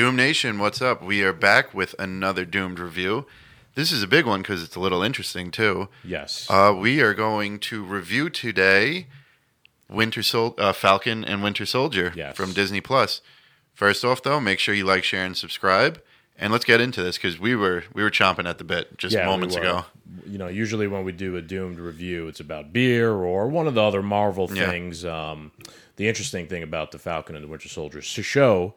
[0.00, 1.02] Doom Nation, what's up?
[1.02, 3.26] We are back with another Doomed review.
[3.74, 5.90] This is a big one because it's a little interesting too.
[6.02, 6.46] Yes.
[6.48, 9.08] Uh, we are going to review today
[9.90, 12.34] Winter Sol- uh, Falcon and Winter Soldier Yes.
[12.34, 13.20] from Disney Plus.
[13.74, 16.00] First off, though, make sure you like, share, and subscribe.
[16.38, 19.14] And let's get into this because we were we were chomping at the bit just
[19.14, 19.60] Yeah, moments were.
[19.60, 19.84] ago.
[20.26, 23.74] You know, usually when we do a doomed review, it's about beer or one of
[23.74, 24.70] the other Marvel Yeah.
[24.70, 25.04] things.
[25.04, 25.52] Um,
[25.96, 28.76] the interesting thing about the Falcon and the Winter Soldier is to show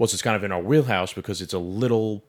[0.00, 2.24] was it's kind of in our wheelhouse because it's a little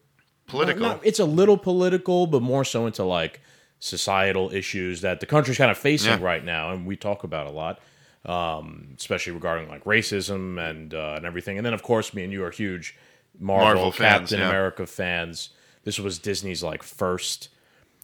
[0.47, 0.81] Political.
[0.81, 3.39] not- it's a little political, but more so into like
[3.79, 6.23] societal issues that the country's kind of facing Yeah.
[6.25, 7.79] right now, and we talk about a lot,
[8.25, 11.57] um, especially regarding like racism and uh, and everything.
[11.57, 12.95] And then, of course, me and you are huge
[13.39, 14.49] Marvel, Marvel fans, Captain yeah.
[14.49, 15.49] America fans.
[15.83, 17.49] This was Disney's like first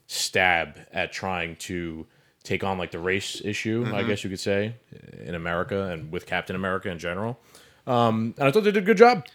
[0.07, 2.07] stab at trying to
[2.43, 4.07] take on like the race issue, I Mm-hmm.
[4.07, 4.75] guess you could say,
[5.25, 7.37] in America and with Captain America in general.
[7.85, 9.25] Um, and I thought they did a good job.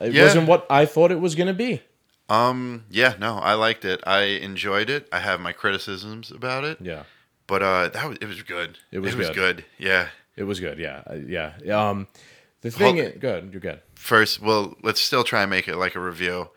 [0.00, 0.24] It Yeah.
[0.24, 1.82] wasn't what I thought it was going to be.
[2.28, 4.00] Um, yeah, no, I liked it.
[4.06, 5.08] I enjoyed it.
[5.12, 7.04] I have my criticisms about it, Yeah.
[7.46, 8.78] but uh, that was it was good.
[8.90, 9.34] It was good.
[9.34, 9.64] good.
[9.78, 10.08] Yeah.
[10.36, 11.54] It was good, yeah, Uh, yeah.
[11.70, 12.08] Um,
[12.60, 13.80] the thing, Hold- is, good, you're good.
[13.94, 16.50] First, well, let's still try and make it like a review.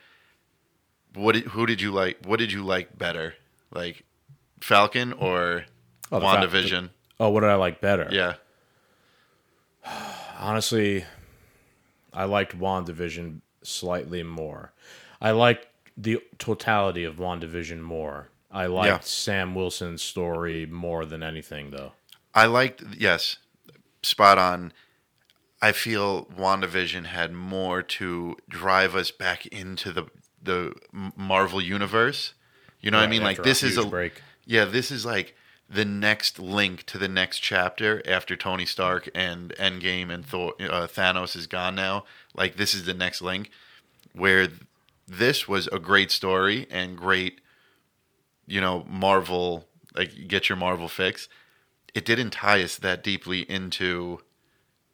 [1.13, 2.17] What did, who did you like?
[2.25, 3.35] What did you like better,
[3.71, 4.03] like
[4.59, 5.63] Falcon or
[6.11, 6.89] Oh, the Fal- WandaVision?
[7.21, 8.07] Oh, what did I like better?
[8.11, 8.33] yeah,
[10.39, 11.05] honestly,
[12.13, 14.73] I liked WandaVision slightly more.
[15.21, 18.30] I liked the totality of WandaVision more.
[18.52, 18.99] I liked Yeah.
[19.02, 21.93] Sam Wilson's story more than anything, though.
[22.33, 22.83] I liked.
[22.97, 23.37] Yes,
[24.02, 24.73] spot on.
[25.61, 30.08] I feel WandaVision had more to drive us back into the
[30.41, 30.73] the
[31.17, 32.33] Marvel universe.
[32.80, 33.23] You know what I mean?
[33.23, 34.21] Like this is a break.
[34.45, 35.36] Yeah, this is like
[35.69, 40.87] the next link to the next chapter after Tony Stark and Endgame and Thor, uh,
[40.87, 42.05] Thanos is gone now.
[42.33, 43.52] Like this is the next link
[44.13, 44.59] where th-
[45.08, 47.41] this was a great story and great,
[48.47, 51.27] you know, Marvel like get your Marvel fix.
[51.93, 54.19] It didn't tie us that deeply into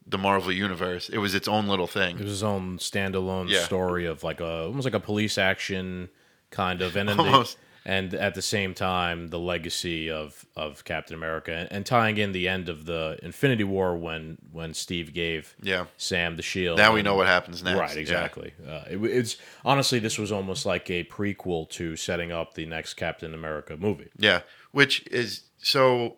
[0.07, 1.09] the Marvel universe.
[1.09, 2.17] It was its own little thing.
[2.19, 3.63] It was its own standalone Yeah.
[3.63, 6.09] story of like a almost like a police action
[6.51, 7.57] kind of, and then the, Almost.
[7.85, 12.31] And at the same time the legacy of of Captain America, and, and tying in
[12.31, 15.85] the end of the Infinity War when when Steve gave Yeah.
[15.97, 16.77] Sam the shield.
[16.77, 17.79] Now we and- know what happens next.
[17.79, 18.01] Right, Yeah.
[18.01, 18.53] exactly.
[18.67, 22.95] Uh, it, it's honestly, this was almost like a prequel to setting up the next
[22.95, 24.09] Captain America movie.
[24.17, 24.41] Yeah,
[24.71, 26.17] which is so.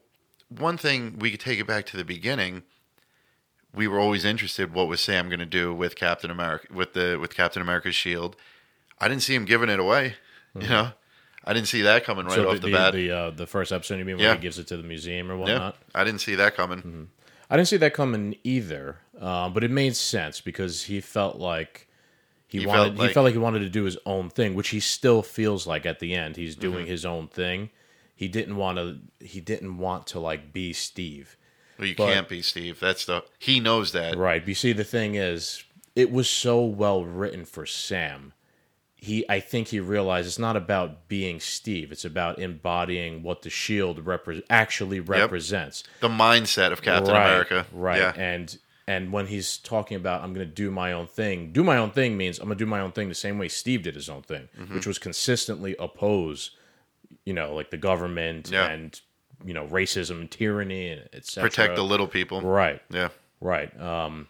[0.49, 2.63] One thing we could take it back to the beginning.
[3.73, 4.73] We were always interested.
[4.73, 8.37] What was Sam going to do with Captain America with the with Captain America's shield?
[8.99, 10.15] I didn't see him giving it away.
[10.59, 10.91] You know,
[11.47, 12.93] I didn't see that coming right so off the the, bat.
[12.93, 14.33] the, uh, the first episode, you mean, when Yeah.
[14.35, 15.77] he gives it to the museum or yeah, whatnot?
[15.95, 16.79] I didn't see that coming.
[16.79, 17.03] Mm-hmm.
[17.49, 21.87] I didn't see that coming either, uh, but it made sense because he felt like
[22.47, 22.95] he, He wanted.
[22.97, 25.65] felt he felt like he wanted to do his own thing, which he still feels
[25.65, 26.35] like at the end.
[26.35, 26.87] He's doing Mm-hmm.
[26.91, 27.69] his own thing.
[28.15, 28.97] He didn't want to.
[29.25, 31.37] He didn't want to like be Steve.
[31.77, 32.79] Well, you but- can't be Steve.
[32.81, 34.17] That's the he knows that.
[34.17, 34.41] Right.
[34.41, 35.63] But you see, the thing is,
[35.95, 38.33] it was so well written for Sam.
[38.99, 41.91] He, I think he realized it's not about being Steve.
[41.91, 45.83] It's about embodying what the Shield repre- actually represents.
[46.01, 47.65] The mindset of Captain right, America.
[47.71, 47.99] Right.
[47.99, 48.13] Yeah.
[48.15, 51.77] And and when he's talking about I'm going to do my own thing, do my
[51.77, 53.93] own thing means I'm going to do my own thing the same way Steve did
[53.95, 54.73] his own thing, Mm-hmm.
[54.73, 56.51] which was consistently oppose,
[57.23, 58.67] you know, like the government Yeah.
[58.67, 58.99] and
[59.45, 61.47] you know racism and tyranny and etc.
[61.47, 62.41] Protect the little people.
[62.41, 62.81] right.
[62.89, 63.09] Yeah.
[63.39, 63.69] Right.
[63.79, 64.27] Um,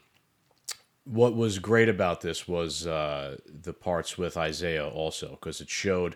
[1.07, 6.15] what was great about this was uh, the parts with Isaiah also, because it showed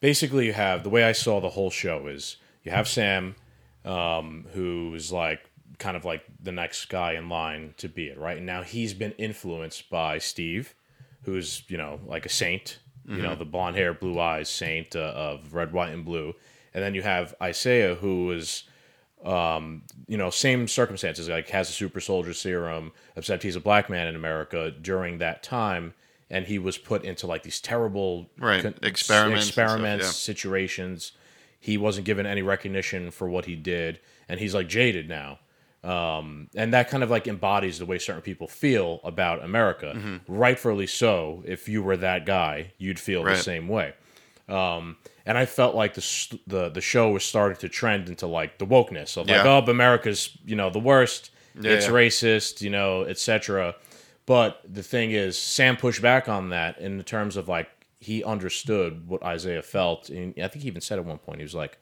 [0.00, 3.36] basically you have the way I saw the whole show is you have Sam,
[3.84, 5.48] um, who's like
[5.78, 8.36] kind of like the next guy in line to be it, right?
[8.36, 10.74] And now he's been influenced by Steve,
[11.22, 15.12] who's, you know, like a saint, you know, the blonde hair, blue eyes saint uh,
[15.14, 16.34] of red, white, and blue.
[16.72, 18.32] And then you have Isaiah, who
[19.24, 23.88] is you know, same circumstances, like has a super soldier serum, except he's a black
[23.88, 25.94] man in America during that time,
[26.30, 28.62] and he was put into like these terrible Right.
[28.62, 30.06] con- Experiments and stuff, yeah.
[30.10, 31.12] situations.
[31.58, 33.98] He wasn't given any recognition for what he did,
[34.28, 35.38] and he's like jaded now.
[35.82, 39.92] Um, and that kind of like embodies the way certain people feel about America.
[39.96, 40.16] Mm-hmm.
[40.28, 41.42] Rightfully so.
[41.46, 43.36] If you were that guy, you'd feel Right.
[43.36, 43.92] the same way.
[44.48, 44.96] Um,
[45.26, 48.66] and I felt like the the the show was starting to trend into like the
[48.66, 49.62] wokeness of like, Yeah.
[49.66, 51.92] oh, America's you know the worst, Yeah, it's yeah.
[51.92, 53.74] racist, you know, etc.
[54.26, 57.68] But the thing is, Sam pushed back on that in terms of like
[58.00, 61.42] he understood what Isaiah felt, and I think he even said at one point he
[61.44, 61.78] was like,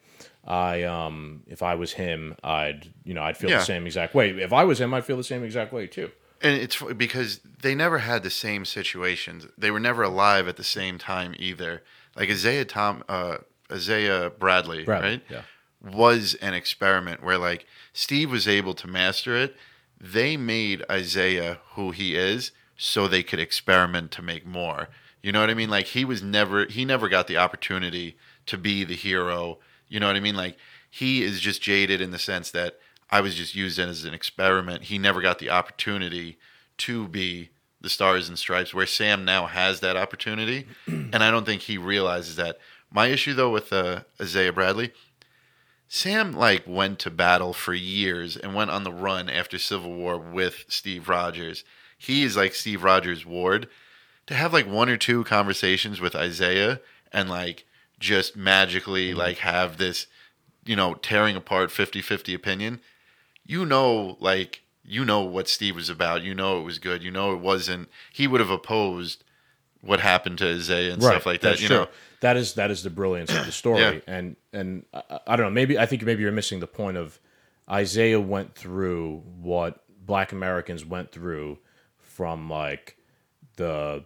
[0.47, 3.59] "I um, if I was him, I'd you know I'd feel Yeah.
[3.59, 4.31] the same exact way.
[4.31, 7.75] If I was him, I'd feel the same exact way too." And it's because they
[7.75, 9.47] never had the same situations.
[9.57, 11.83] They were never alive at the same time either.
[12.17, 13.39] Like Isaiah Tom, uh,
[13.71, 15.23] Isaiah Bradley, Bradley, right?
[15.29, 15.43] yeah.
[15.83, 19.57] Was an experiment where like Steve was able to master it.
[20.01, 24.89] They made Isaiah who he is, so they could experiment to make more.
[25.23, 25.71] You know what I mean?
[25.71, 28.17] Like he was never he never got the opportunity
[28.47, 29.59] to be the hero.
[29.89, 30.37] You know what I mean?
[30.37, 30.57] Like
[30.91, 32.79] he is just jaded in the sense that
[33.11, 34.85] I was just used in as an experiment.
[34.85, 36.39] He never got the opportunity
[36.79, 37.51] to be
[37.83, 40.67] the stars and stripes where Sam now has that opportunity.
[40.87, 42.59] and I don't think he realizes that.
[42.91, 44.93] My issue though with uh, Isaiah Bradley,
[45.89, 50.17] Sam like went to battle for years and went on the run after Civil War
[50.17, 51.65] with Steve Rogers.
[51.99, 53.69] He is like Steve Rogers' ward.
[54.29, 56.81] To have like one or two conversations with Isaiah
[57.13, 57.65] and like
[57.99, 60.07] just magically like have this,
[60.65, 62.81] you know, tearing apart 50-50 opinion,
[63.45, 66.23] you know like you know what Steve was about.
[66.23, 67.03] You know it was good.
[67.03, 69.25] You know it wasn't he would have opposed
[69.81, 71.77] what happened to Isaiah and stuff like that, That's you true.
[71.79, 71.89] know.
[72.21, 73.99] that is that is the brilliance of the story, Yeah.
[74.07, 75.51] and and I, I don't know.
[75.51, 77.19] Maybe I think maybe you're missing the point of
[77.69, 81.59] Isaiah went through what Black Americans went through
[81.99, 82.97] from like
[83.57, 84.05] the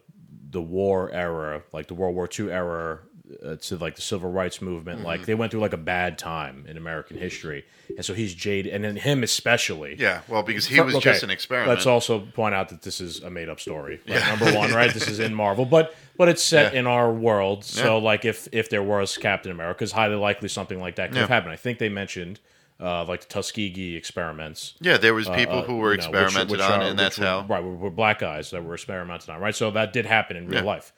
[0.50, 3.00] the war era, like the World War II era,
[3.44, 4.98] uh, to like the civil rights movement.
[4.98, 5.06] Mm-hmm.
[5.06, 7.64] Like they went through like a bad time in American history,
[7.96, 9.96] and so he's jaded, and then him especially.
[9.98, 11.70] Yeah, well, because he was Okay, just an experiment.
[11.70, 14.00] Let's also point out that this is a made up story.
[14.06, 14.92] Like, Number one, right?
[14.92, 16.80] This is in Marvel, but but it's set Yeah.
[16.80, 17.64] in our world.
[17.64, 18.02] So Yeah.
[18.04, 21.28] like if if there was Captain America, it's highly likely something like that could have
[21.28, 21.52] happened.
[21.52, 22.40] I think they mentioned
[22.78, 24.74] uh, like the Tuskegee experiments.
[24.80, 26.98] yeah, there was people uh, who were you know, which- experimented which on, are- and
[26.98, 27.46] that's were- how.
[27.48, 29.40] right were, were black guys that were experimented on.
[29.40, 30.66] Right, so that did happen in real Yeah.
[30.66, 30.92] life.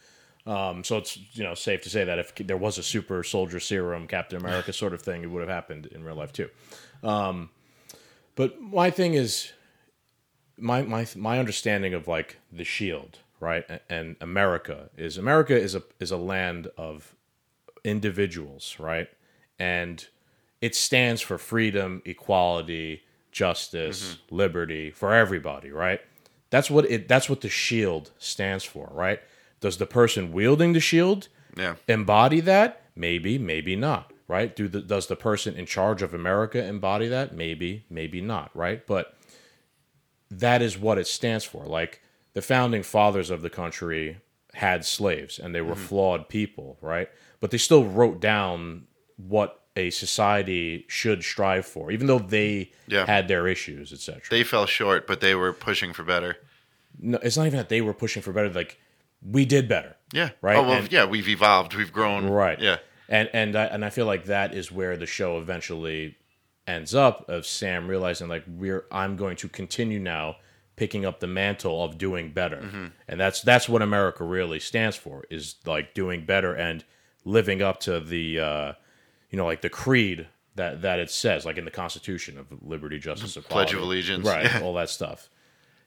[0.49, 3.61] Um, so it's you know safe to say that if there was a super soldier
[3.61, 6.49] serum Captain America sort of thing, it would have happened in real life too.
[7.03, 7.51] Um,
[8.35, 9.53] but my thing is,
[10.57, 15.83] my my my understanding of like the Shield, right, and America is America is a
[16.01, 17.15] is a land of
[17.85, 19.09] individuals, right,
[19.59, 20.07] and
[20.63, 23.03] it stands for freedom, equality,
[23.33, 26.01] justice, liberty for everybody, right?
[26.49, 29.21] That's what it that's what the shield stands for, right?
[29.61, 32.83] Does the person wielding the shield Yeah, embody that?
[32.95, 34.55] Maybe, maybe not, right?
[34.55, 37.35] Do the, does the person in charge of America embody that?
[37.35, 38.87] Maybe, maybe not, right?
[38.87, 39.17] But
[40.31, 41.65] that is what it stands for.
[41.65, 42.03] Like
[42.35, 44.21] the founding fathers of the country
[44.55, 45.85] had slaves and they were mm-hmm.
[45.85, 47.09] flawed people, right?
[47.41, 53.07] But they still wrote down what a society should strive for, even though they Yeah.
[53.07, 54.23] had their issues, etc.
[54.29, 56.37] they fell short, but they were pushing for better.
[57.01, 58.51] No, it's not even that they were pushing for better.
[58.51, 58.81] Like
[59.23, 62.27] we did better, Yeah, Right, Oh well, and- yeah, we've evolved, we've grown.
[62.29, 62.61] right?
[62.61, 62.79] Yeah,
[63.09, 66.17] and and I, and I feel like that is where the show eventually
[66.67, 70.37] ends up of Sam realizing like we're I'm going to continue now
[70.77, 72.87] picking up the mantle of doing better, Mm-hmm.
[73.09, 76.85] and that's that's what America really stands for is like doing better and
[77.25, 78.73] living up to the uh,
[79.31, 82.99] you know like the creed that that it says like in the Constitution of liberty,
[82.99, 84.45] justice, equality, Pledge of Allegiance, right?
[84.45, 84.61] yeah.
[84.63, 85.29] All that stuff.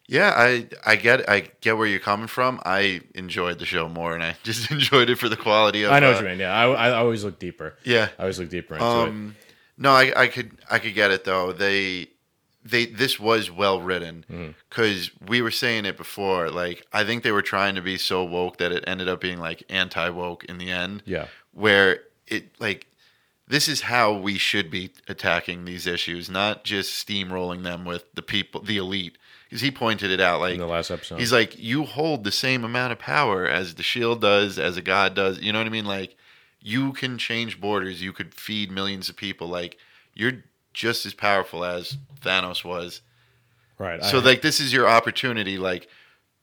[0.08, 0.34] Yeah.
[0.36, 2.60] I I get I get where you're coming from.
[2.66, 5.92] I enjoyed the show more, and I just enjoyed it for the quality of.
[5.92, 6.40] I know uh, what you mean.
[6.40, 7.76] Yeah, I, I always look deeper.
[7.84, 8.90] Yeah, I always look deeper into it.
[8.90, 9.36] Um,
[9.78, 11.52] no, I, I could I could get it though.
[11.52, 12.08] They
[12.64, 14.52] they this was well written Mm-hmm.
[14.70, 16.50] because we were saying it before.
[16.50, 19.40] Like I think they were trying to be so woke that it ended up being
[19.40, 21.04] like anti woke in the end.
[21.06, 21.28] Yeah.
[21.54, 22.88] where it like
[23.48, 28.22] this is how we should be attacking these issues, not just steamrolling them with the
[28.22, 29.18] people, the elite.
[29.52, 32.32] Because he pointed it out, like In the last episode, He's like, you hold the
[32.32, 35.42] same amount of power as the shield does, as a god does.
[35.42, 35.84] You know what I mean?
[35.86, 36.16] Like,
[36.62, 38.02] you can change borders.
[38.02, 39.48] You could feed millions of people.
[39.50, 39.78] Like,
[40.14, 40.44] you're
[40.74, 43.02] just as powerful as Thanos was.
[43.78, 44.02] right.
[44.06, 45.90] So, I- like, this is your opportunity, like,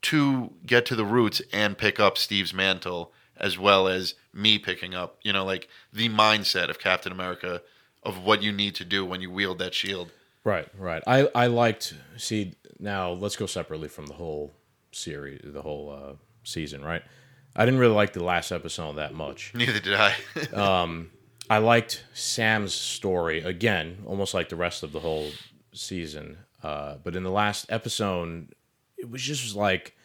[0.02, 4.94] to get to the roots and pick up Steve's mantle, as well as me picking
[4.94, 7.62] up, you know, like the mindset of Captain America
[8.02, 10.12] of what you need to do when you wield that shield.
[10.44, 11.02] Right, right.
[11.06, 13.12] I I liked see now.
[13.12, 14.52] Let's go separately from the whole
[14.92, 16.84] series, the whole uh, season.
[16.84, 17.02] Right.
[17.56, 19.52] I didn't really like the last episode that much.
[19.54, 20.14] Neither did I.
[21.50, 25.30] I liked Sam's story again, almost like the rest of the whole
[25.72, 26.38] season.
[26.62, 28.54] Uh, but in the last episode,
[28.96, 29.96] it was just like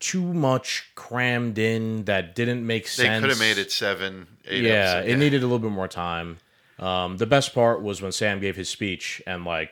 [0.00, 3.08] too much crammed in that didn't make sense.
[3.08, 6.38] they could have made it seven, eight yeah, it needed a little bit more time.
[6.78, 9.70] Um, the best part was when Sam gave his speech and like,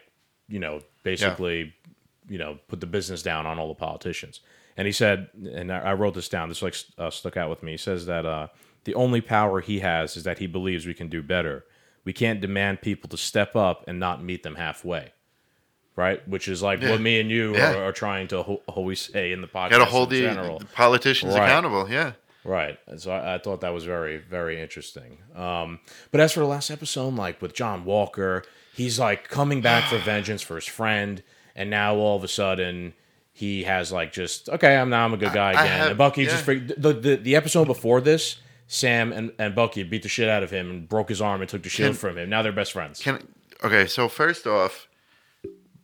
[0.49, 1.75] you know, basically,
[2.29, 4.41] you know, put the business down on all the politicians.
[4.77, 6.49] And he said, and I wrote this down.
[6.49, 7.73] This like uh, stuck out with me.
[7.73, 8.49] He says that uh,
[8.85, 11.65] the only power he has is that he believes we can do better.
[12.05, 15.13] We can't demand people to step up and not meet them halfway.
[15.95, 16.27] right?
[16.27, 16.93] Which is like Yeah.
[16.93, 17.75] what me and you Yeah.
[17.75, 19.71] are, are trying to ho- always say in the podcast.
[19.71, 21.43] Got to hold the, the politicians Right.
[21.45, 21.87] accountable.
[21.91, 22.13] Yeah.
[22.45, 22.79] Right.
[22.97, 25.19] So I, I thought that was very, very interesting.
[25.37, 28.43] Um, but as for the last episode, like with John Walker,
[28.75, 31.23] he's like coming back for vengeance for his friend,
[31.55, 32.95] and now all of a sudden
[33.33, 35.67] he has like just okay, I'm now I'm a good guy I again.
[35.79, 36.43] have- and Bucky just yeah.
[36.43, 40.43] freak, the, the the episode before this, Sam and, and Bucky beat the shit out
[40.43, 42.29] of him and broke his arm and took the shield Can- from him.
[42.31, 43.01] Now they're best friends.
[43.01, 43.27] Can
[43.65, 43.87] okay.
[43.87, 44.89] So first off,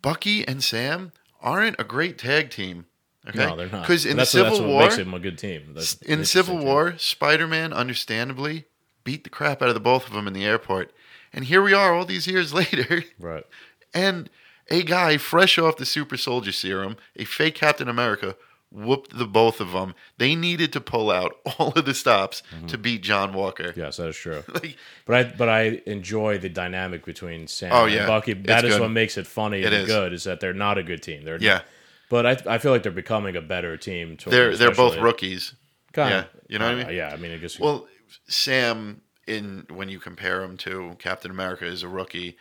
[0.03, 2.87] Bucky and Sam aren't a great tag team.
[3.29, 3.83] Okay, no, they're not.
[3.83, 5.73] Because in But the that's, Civil that's what War, makes them a good team.
[5.75, 6.65] That's in Civil team.
[6.67, 8.65] War, Spider-Man, understandably,
[9.05, 10.93] beat the crap out of the both of them in the airport,
[11.33, 13.45] and here we are all these years later, right?
[13.93, 14.31] and
[14.71, 18.37] a guy fresh off the Super Soldier Serum, a fake Captain America,
[18.71, 19.95] whooped the both of them.
[20.19, 22.67] They needed to pull out all of the stops Mm-hmm.
[22.67, 23.73] to beat John Walker.
[23.77, 24.45] Yes, that is true.
[24.53, 28.07] Like, But I but I enjoy the dynamic between Sam Oh, and yeah.
[28.07, 28.33] Bucky.
[28.33, 28.83] It's That is good.
[28.83, 29.87] what makes it funny It and is.
[29.87, 30.13] good.
[30.13, 31.25] Is that they're not a good team.
[31.25, 31.63] They're yeah,
[32.11, 34.17] But I I feel like they're becoming a better team.
[34.27, 35.55] they're they're both rookies.
[35.95, 36.11] Kinda.
[36.11, 36.95] yeah, you know what I mean?
[36.97, 37.59] Yeah, I mean, I guess.
[37.59, 37.89] Well,
[38.27, 42.37] Sam, in when you compare him to Captain America as a rookie,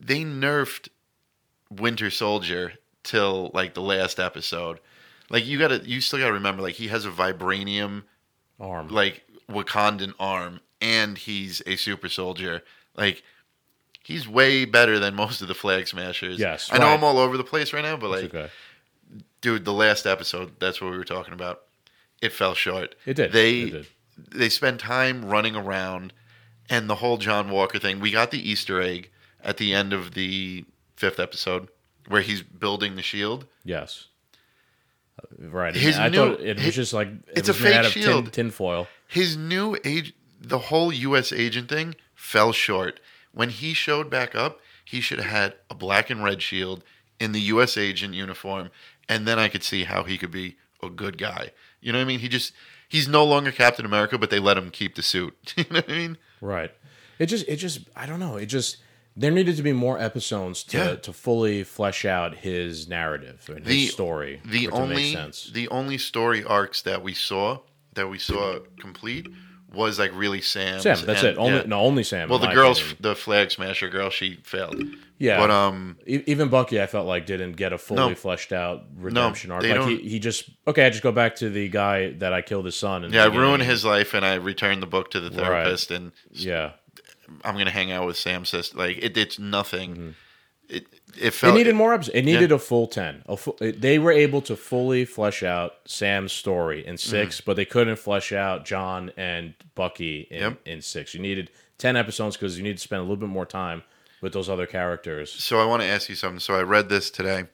[0.00, 0.88] they nerfed
[1.70, 4.80] Winter Soldier till like the last episode.
[5.30, 8.04] Like you gotta, you still gotta remember, like he has a vibranium,
[8.60, 8.88] arm.
[8.88, 12.62] like Wakandan arm, and he's a super soldier.
[12.96, 13.22] Like
[14.04, 16.38] he's way better than most of the Flag Smashers.
[16.38, 16.94] Yes, I know right.
[16.94, 18.50] I'm all over the place right now, but like, okay.
[19.40, 21.62] dude, the last episode, that's what we were talking about.
[22.22, 22.94] It fell short.
[23.04, 23.32] It did.
[23.32, 23.86] They It did.
[24.32, 26.12] they spend time running around,
[26.70, 27.98] and the whole John Walker thing.
[28.00, 29.10] We got the Easter egg
[29.46, 30.64] at the end of the
[30.96, 31.68] fifth episode
[32.08, 33.46] where he's building the shield.
[33.64, 34.08] Yes.
[35.18, 35.74] Uh, Right.
[35.74, 37.92] His I new- thought it was his- just like it it's a fake out of
[37.92, 38.32] tin, shield.
[38.32, 38.88] tinfoil.
[39.08, 41.32] His new age, the whole U.S.
[41.32, 43.00] agent thing fell short.
[43.32, 46.82] When he showed back up, he should have had a black and red shield
[47.20, 47.76] in the U.S.
[47.76, 48.70] agent uniform,
[49.08, 51.50] and then I could see how he could be a good guy.
[51.80, 52.20] You know what I mean?
[52.20, 52.52] He just
[52.88, 55.34] he's no longer Captain America, but they let him keep the suit.
[55.56, 56.18] you know what I mean?
[56.40, 56.72] Right.
[57.18, 58.36] It just it just I don't know.
[58.36, 58.76] It just
[59.16, 60.94] there needed to be more episodes to, Yeah.
[60.96, 64.40] to fully flesh out his narrative and The- his story.
[64.44, 67.60] The for it to make only the only story arcs that we saw
[67.94, 69.26] that we saw complete
[69.72, 70.82] was like really Sam's.
[70.82, 71.38] Sam, that's and- it.
[71.38, 71.64] Only yeah.
[71.66, 72.28] no, only Sam.
[72.28, 72.96] Well, the girls, opinion.
[73.00, 74.80] the flag smasher girl, she failed.
[75.18, 75.38] Yeah.
[75.38, 78.14] but um, even Bucky, I felt like didn't get a fully No.
[78.14, 79.62] fleshed out redemption arc.
[79.62, 82.34] they Like don't- he, he just okay, I just go back to the guy that
[82.34, 83.02] I killed his son.
[83.04, 85.36] And yeah, I ruined his life, and I returned the book to the Right.
[85.46, 86.72] therapist, and Yeah,
[87.44, 88.76] I'm gonna hang out with Sam's sister.
[88.78, 90.14] Like it, it's nothing.
[90.68, 90.86] It it
[91.26, 91.58] it felt Mm-hmm.
[91.58, 92.16] needed more episodes.
[92.16, 93.22] It needed a full ten.
[93.26, 97.64] A full, they were able to fully flesh out Sam's story in 6 but they
[97.64, 100.60] couldn't flesh out John and Bucky in, Yep.
[100.66, 101.14] in six.
[101.14, 103.82] You needed ten episodes because you need to spend a little bit more time
[104.20, 105.30] with those other characters.
[105.30, 106.40] So I want to ask you something.
[106.40, 107.44] So I read this today,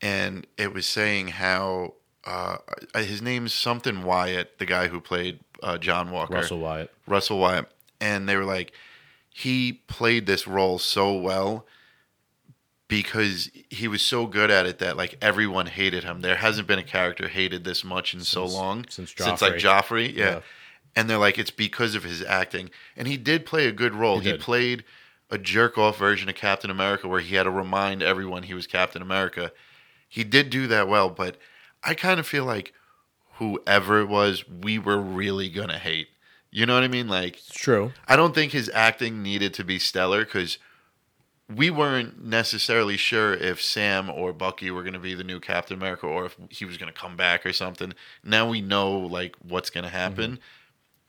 [0.00, 1.94] and it was saying how
[2.24, 2.58] uh,
[2.94, 6.92] his name's something Wyatt, the guy who played uh, John Walker, Russell Wyatt.
[7.06, 7.66] Russell Wyatt,
[8.00, 8.72] and they were like,
[9.36, 11.66] he played this role so well
[12.86, 16.20] because he was so good at it that like everyone hated him.
[16.20, 20.14] There hasn't been a character hated this much in so long since since like Joffrey,
[20.14, 20.24] yeah.
[20.24, 20.40] Yeah.
[20.94, 24.20] And they're like, it's because of his acting, and he did play a good role.
[24.20, 24.84] He He, played
[25.30, 28.68] a jerk off version of Captain America where he had to remind everyone he was
[28.68, 29.50] Captain America.
[30.08, 31.38] He did do that well, but
[31.82, 32.72] I kind of feel like
[33.38, 36.06] whoever it was, we were really gonna hate.
[36.54, 37.08] You know what I mean?
[37.08, 37.92] Like, It's true.
[38.06, 40.56] I don't think his acting needed to be stellar because
[41.52, 45.76] we weren't necessarily sure if Sam or Bucky were going to be the new Captain
[45.76, 47.92] America or if he was going to come back or something.
[48.22, 50.38] Now we know like what's going to happen.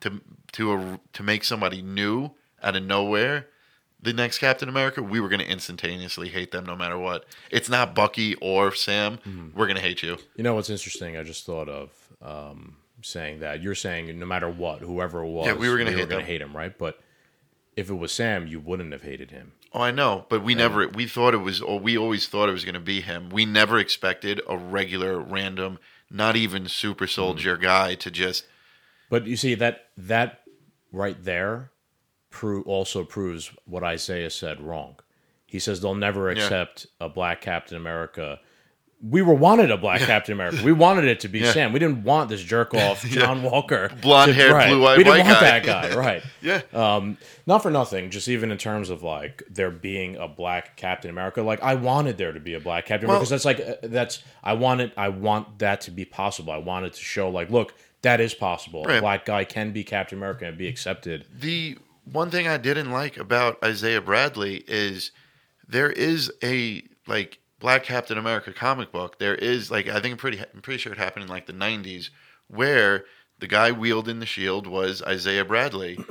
[0.02, 0.20] To
[0.54, 2.32] to a, to make somebody new
[2.64, 3.48] out of nowhere,
[4.02, 7.26] the next Captain America, we were going to instantaneously hate them no matter what.
[7.52, 9.20] It's not Bucky or Sam.
[9.56, 10.18] We're going to hate you.
[10.36, 11.18] You know what's interesting?
[11.18, 15.48] I just thought of um, saying that you're saying no matter what, whoever it was,
[15.48, 16.76] Yeah, we were gonna hate gonna hate him, right?
[16.78, 17.00] But
[17.76, 19.54] if it was Sam, you wouldn't have hated him.
[19.74, 22.54] Oh, I know, but we never we thought it was or we always thought it
[22.54, 23.30] was going to be him.
[23.30, 27.64] We never expected a regular random not even super soldier mm-hmm.
[27.64, 28.46] guy to just
[29.10, 30.42] But you see that that
[30.92, 31.72] right there
[32.30, 34.96] pro- also proves what Isaiah said wrong.
[35.46, 38.40] He says they'll never accept a black Captain America.
[39.08, 40.64] We were wanted a black Captain America.
[40.64, 41.52] We wanted it to be Yeah.
[41.52, 41.74] Sam.
[41.74, 44.70] We didn't want this jerk off John Walker, Blonde-haired, right.
[44.70, 45.60] blue-eyed We didn't white want guy.
[45.60, 46.24] that guy, right?
[46.42, 46.62] yeah.
[46.74, 48.10] Um, not for nothing.
[48.10, 52.18] Just even in terms of like there being a black Captain America, like I wanted
[52.18, 55.10] there to be a black Captain America because that's like uh, that's I wanted I
[55.10, 56.52] want that to be possible.
[56.54, 58.86] I wanted to show like look that is possible.
[58.86, 59.02] A Right.
[59.02, 61.26] black guy can be Captain America and be accepted.
[61.38, 61.78] The
[62.12, 65.12] one thing I didn't like about Isaiah Bradley is
[65.68, 69.18] there is a like Black Captain America comic book.
[69.18, 71.54] There is like I think I'm pretty I'm pretty sure it happened in like the
[71.54, 72.12] 90s
[72.48, 73.06] where
[73.40, 75.98] the guy wielding the shield was Isaiah Bradley.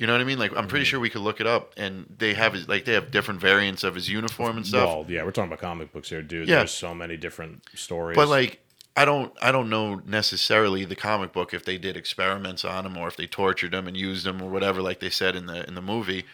[0.00, 0.38] You know what I mean?
[0.38, 0.90] Like I'm pretty Mm-hmm.
[0.90, 3.82] sure we could look it up, and they have his like they have different variants
[3.82, 4.86] of his uniform and stuff.
[4.86, 6.48] Well, yeah, we're talking about comic books here, dude.
[6.48, 6.58] Yeah.
[6.58, 8.14] There's so many different stories.
[8.14, 8.60] But like,
[8.96, 12.96] I don't, I don't know necessarily the comic book if they did experiments on him
[12.96, 15.66] or if they tortured him and used him or whatever, like they said in the
[15.66, 16.24] in the movie.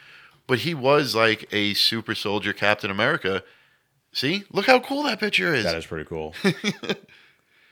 [0.46, 3.44] But he was like a super soldier Captain America.
[4.14, 5.64] See, look how cool that picture is.
[5.64, 6.34] that is pretty cool.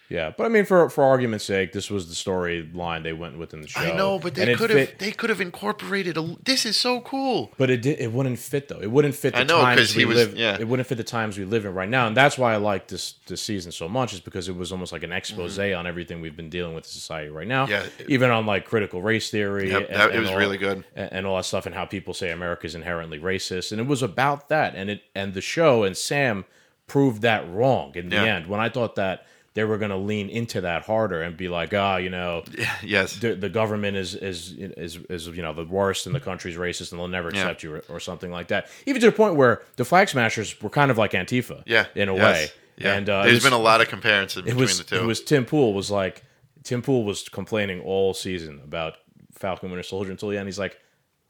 [0.08, 3.54] yeah, but I mean, for for argument's sake, this was the storyline they went with
[3.54, 3.80] in the show.
[3.80, 6.36] I know, but they could have, they could have incorporated a.
[6.44, 7.50] This is so cool.
[7.56, 8.80] But it did, it wouldn't fit though.
[8.80, 10.36] It wouldn't fit the I know, 'cause times he we was- live.
[10.36, 10.56] yeah.
[10.60, 12.88] It wouldn't fit the times we live in right now, and that's why I like
[12.88, 14.12] this this season so much.
[14.12, 16.90] Is because it was almost like an expose on everything we've been dealing with in
[16.90, 17.66] society right now.
[17.66, 18.00] Mm-hmm.
[18.00, 18.06] Yeah.
[18.08, 19.70] even on like critical race theory.
[19.70, 20.84] Yep, that- it was all, really good.
[20.94, 23.86] and, and all that stuff, and how people say America is inherently racist, and it
[23.86, 24.74] was about that.
[24.74, 26.44] And it and the show and Sam
[26.86, 28.24] proved that wrong in the Yeah.
[28.36, 28.46] end.
[28.46, 31.74] When I thought that they were going to lean into that harder and be like,
[31.74, 32.42] ah, you know,
[32.82, 36.56] yes, the, the government is, is is is you know the worst and the country's
[36.56, 37.42] racist and they'll never Yeah.
[37.42, 38.68] accept you or, or something like that.
[38.86, 42.08] Even to the point where the flag smashers were kind of like Antifa, yeah, in
[42.08, 42.48] a yes, way.
[42.78, 42.94] Yeah.
[42.94, 44.96] And uh, there's was- been a lot of comparisons between was the two.
[44.96, 46.22] it was Tim Pool was like
[46.64, 48.94] Tim Pool was complaining all season about
[49.34, 50.48] Falcon Winter Soldier until the end.
[50.48, 50.78] He's like,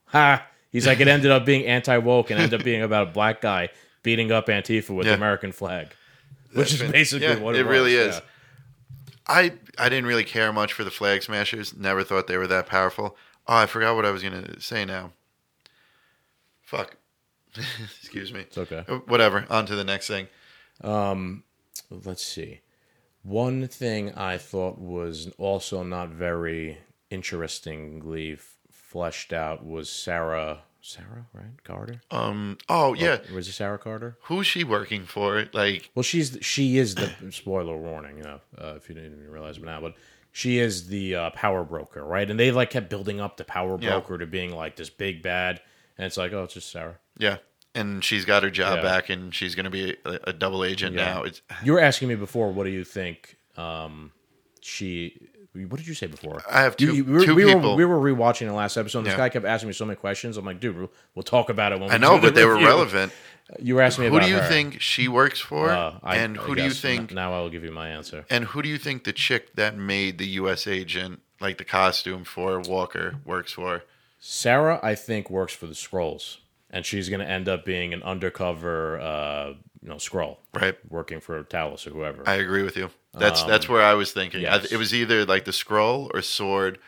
[0.05, 0.45] ha.
[0.71, 3.41] He's like, it ended up being anti woke and ended up being about a black
[3.41, 3.69] guy
[4.01, 5.11] beating up Antifa with Yeah.
[5.11, 5.89] the American flag,
[6.53, 8.15] which is been- basically yeah, what it, it really was, is.
[8.15, 8.21] yeah.
[9.27, 11.75] I I didn't really care much for the Flag Smashers.
[11.75, 13.15] Never thought they were that powerful.
[13.47, 15.11] Oh, I forgot what I was gonna say now.
[16.61, 16.97] Fuck.
[18.01, 18.41] Excuse me.
[18.41, 18.83] It's okay.
[18.87, 19.45] Uh, Whatever.
[19.49, 20.27] On to the next thing.
[20.83, 22.61] let's see.
[23.21, 30.63] One thing I thought was also not very interestingly f- fleshed out was Sarah.
[30.85, 31.63] Sarah, right?
[31.63, 32.01] Carter.
[32.11, 32.57] Um.
[32.67, 33.19] Oh yeah.
[33.33, 34.17] Was it Sarah Carter?
[34.23, 35.45] Who's she working for?
[35.53, 35.89] Like.
[35.95, 38.17] Well, she's she is the spoiler warning.
[38.17, 39.95] You know, uh, if you didn't even realize it now, but
[40.33, 42.29] she is the uh, power broker, right?
[42.29, 43.91] And they like kept building up the power Yeah.
[43.91, 45.61] broker to being like this big bad,
[45.97, 46.97] and it's like, oh, it's just Sarah.
[47.17, 47.37] Yeah.
[47.73, 48.81] And she's got her job Yeah.
[48.83, 51.05] back, and she's gonna be a, a double agent Yeah.
[51.05, 51.23] now.
[51.23, 53.37] It's You were asking me before, what do you think?
[53.55, 54.11] Um,
[54.59, 55.29] she.
[55.53, 56.41] What did you say before?
[56.49, 57.71] I have two- You- you- we were- two we people.
[57.71, 58.99] Were, we were rewatching the last episode.
[58.99, 59.17] And This Yeah.
[59.17, 60.35] guy kept asking me so many questions.
[60.37, 62.35] I'm like, dude, we'll, we'll talk about it when we I know, do the but
[62.35, 62.67] they were review.
[62.67, 63.11] relevant.
[63.59, 64.47] You were asking me Who about do you her.
[64.47, 65.69] think she works for?
[65.69, 67.13] Uh, I- and I who do you guess think?
[67.13, 68.25] Now I will give you my answer.
[68.31, 70.65] And who do you think the chick that made the U.S.
[70.65, 73.83] agent, like the costume for Walker, works for?
[74.19, 76.37] Sarah, I think, works for the Skrulls,
[76.71, 80.77] and she's going to end up being an undercover, uh, you know, Skrull, Right.
[80.89, 82.23] working for Talos or whoever.
[82.27, 82.89] I agree with you.
[83.13, 84.45] That's that's where I was thinking.
[84.45, 86.79] I, Um, it was either like the Skrull or sword,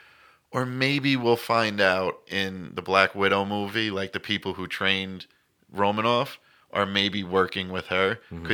[0.51, 5.27] or maybe we'll find out in the Black Widow movie, like the people who trained
[5.71, 6.39] Romanoff
[6.71, 8.47] are maybe working with her Mm-hmm.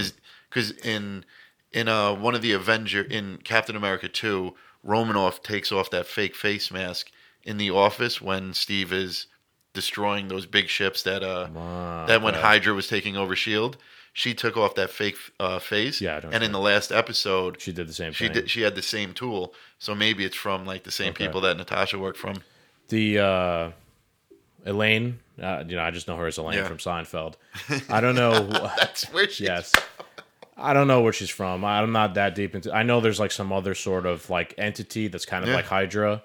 [0.49, 1.23] because in
[1.71, 6.35] in uh one of the Avenger in Captain America two, Romanoff takes off that fake
[6.35, 7.11] face mask
[7.43, 9.27] in the office when Steve is
[9.73, 12.41] destroying those big ships that uh Ah, that when okay.
[12.43, 13.77] Hydra was taking over Shield.
[14.13, 17.61] She took off that fake uh, face, Yeah, I don't and in the last episode,
[17.61, 18.33] she did the same she thing.
[18.33, 21.25] did, she had the same tool, so maybe it's from like the same Okay.
[21.27, 22.43] people that Natasha worked from.
[22.89, 23.71] the uh,
[24.65, 26.67] Elaine, uh, you know, I just know her as Elaine Yeah.
[26.67, 27.35] from Seinfeld.
[27.89, 28.47] I don't know.
[28.77, 29.45] That's where she.
[29.45, 29.73] yes.
[30.57, 31.65] I don't know where she's from.
[31.65, 32.71] I'm not that deep into.
[32.71, 35.55] I know there's like some other sort of like entity that's kind of Yeah.
[35.55, 36.21] like Hydra,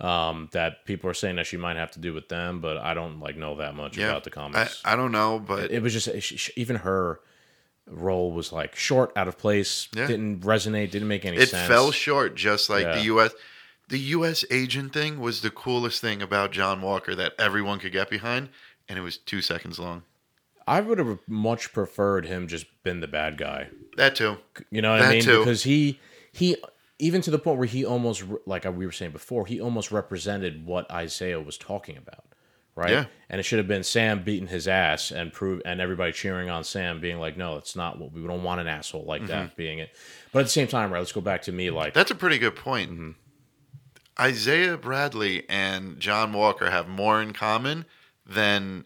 [0.00, 2.94] um, that people are saying that she might have to do with them, but I
[2.94, 4.82] don't like know that much Yeah, about the I, comics.
[4.84, 7.18] I don't know, but it was just she, she- even her
[7.86, 10.06] role was like short, out of place, Yeah.
[10.06, 11.68] didn't resonate, didn't make any it sense.
[11.68, 12.34] fell short.
[12.36, 12.94] Just like Yeah.
[12.96, 13.32] the U.S.
[13.88, 14.44] The U.S.
[14.50, 18.50] agent thing was the coolest thing about John Walker that everyone could get behind,
[18.88, 20.04] and it was two seconds long.
[20.66, 23.70] I would have much preferred him just been the bad guy.
[23.96, 24.36] That too.
[24.70, 25.22] You know what That I mean?
[25.22, 25.38] too.
[25.40, 25.98] Because he
[26.32, 26.56] he
[27.00, 30.64] even to the point where he almost like we were saying before, he almost represented
[30.66, 32.24] what Isaiah was talking about,
[32.76, 32.90] right?
[32.90, 33.04] Yeah.
[33.28, 36.64] And it should have been Sam beating his ass and prove and everybody cheering on
[36.64, 39.30] Sam, being like, "No, it's not what we don't want an asshole like Mm-hmm.
[39.30, 39.90] that being it."
[40.32, 40.98] But at the same time, right?
[40.98, 42.90] Let's go back to me, like That's a pretty good point.
[42.90, 43.10] Mm-hmm.
[44.18, 47.86] Isaiah Bradley and John Walker have more in common
[48.26, 48.84] than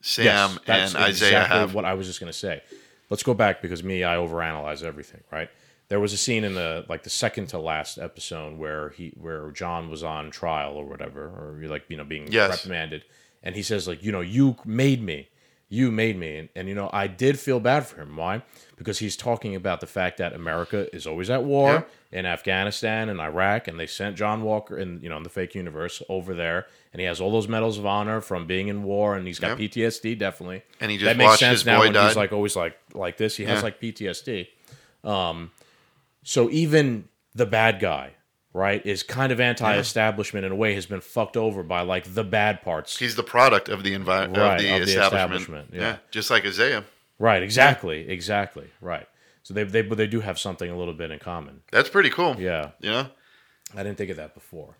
[0.00, 1.74] Sam Yes, and that's Isaiah exactly have.
[1.74, 2.62] what I was just going to say.
[3.10, 5.22] Let's go back because me, I overanalyze everything.
[5.30, 5.50] Right?
[5.90, 9.50] There was a scene in the like the second to last episode where he where
[9.50, 12.48] John was on trial or whatever, or like you know being Yes.
[12.50, 13.04] reprimanded,
[13.42, 15.28] and he says like you know you made me,
[15.68, 16.36] You made me.
[16.38, 18.16] And, and, you know, I did feel bad for him.
[18.16, 18.42] Why?
[18.76, 23.20] Because he's talking about the fact that America is always at war in Afghanistan and
[23.20, 26.66] Iraq, and they sent John Walker in, you know, in the fake universe over there,
[26.92, 29.58] and he has all those medals of honor from being in war, and he's got
[29.60, 29.70] Yep.
[29.70, 30.62] PTSD definitely.
[30.80, 32.06] And he just that makes sense his now when die.
[32.08, 33.36] he's like always like like this.
[33.36, 34.48] He has like PTSD.
[35.04, 35.50] Um,
[36.22, 38.12] so even the bad guy,
[38.52, 42.24] right, is kind of anti-establishment in a way, has been fucked over by like the
[42.24, 42.98] bad parts.
[42.98, 45.12] He's the product of the environment Right, of the of the establishment.
[45.42, 45.80] establishment, yeah.
[45.80, 45.96] yeah.
[46.10, 46.84] just like Isaiah.
[47.18, 49.06] Right, exactly, exactly, right.
[49.42, 51.62] So they they but they do have something a little bit in common.
[51.70, 52.36] That's pretty cool.
[52.38, 53.06] Yeah, Yeah.
[53.76, 54.76] I didn't think of that before.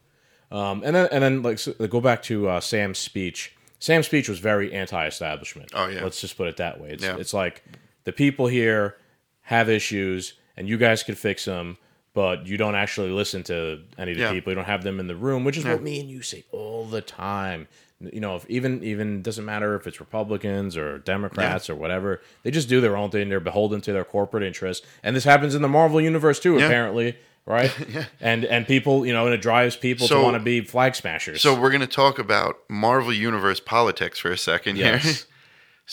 [0.50, 3.55] Um, and then and then like so, go back to uh, Sam's speech.
[3.79, 5.70] Sam's speech was very anti-establishment.
[5.74, 6.03] Oh, yeah.
[6.03, 6.90] let's just put it that way.
[6.90, 7.16] It's Yeah.
[7.18, 7.62] it's like
[8.05, 8.96] the people here
[9.42, 11.79] have issues, and you guys could fix them,
[12.12, 14.33] but you don't actually listen to any of the Yeah.
[14.33, 14.51] people.
[14.53, 15.73] You don't have them in the room, which is Yeah.
[15.73, 17.66] what me and you say all the time.
[18.01, 22.51] You know, if even even doesn't matter if it's Republicans or Democrats or whatever, they
[22.51, 23.29] just do their own thing.
[23.31, 26.59] They're beholden to their corporate interests, and this happens in the Marvel universe too.
[26.59, 26.66] Yeah.
[26.66, 27.73] Apparently, right?
[27.94, 28.05] Yeah.
[28.20, 30.94] And and people, you know, and it drives people So- to want to be flag
[30.94, 31.40] smashers.
[31.42, 35.01] So we're going to talk about Marvel Universe politics for a second here.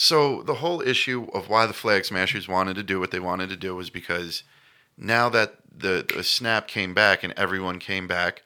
[0.00, 3.48] So the whole issue of why the Flag Smashers wanted to do what they wanted
[3.50, 4.44] to do was because
[4.98, 8.42] now that the, the snap came back and everyone came back,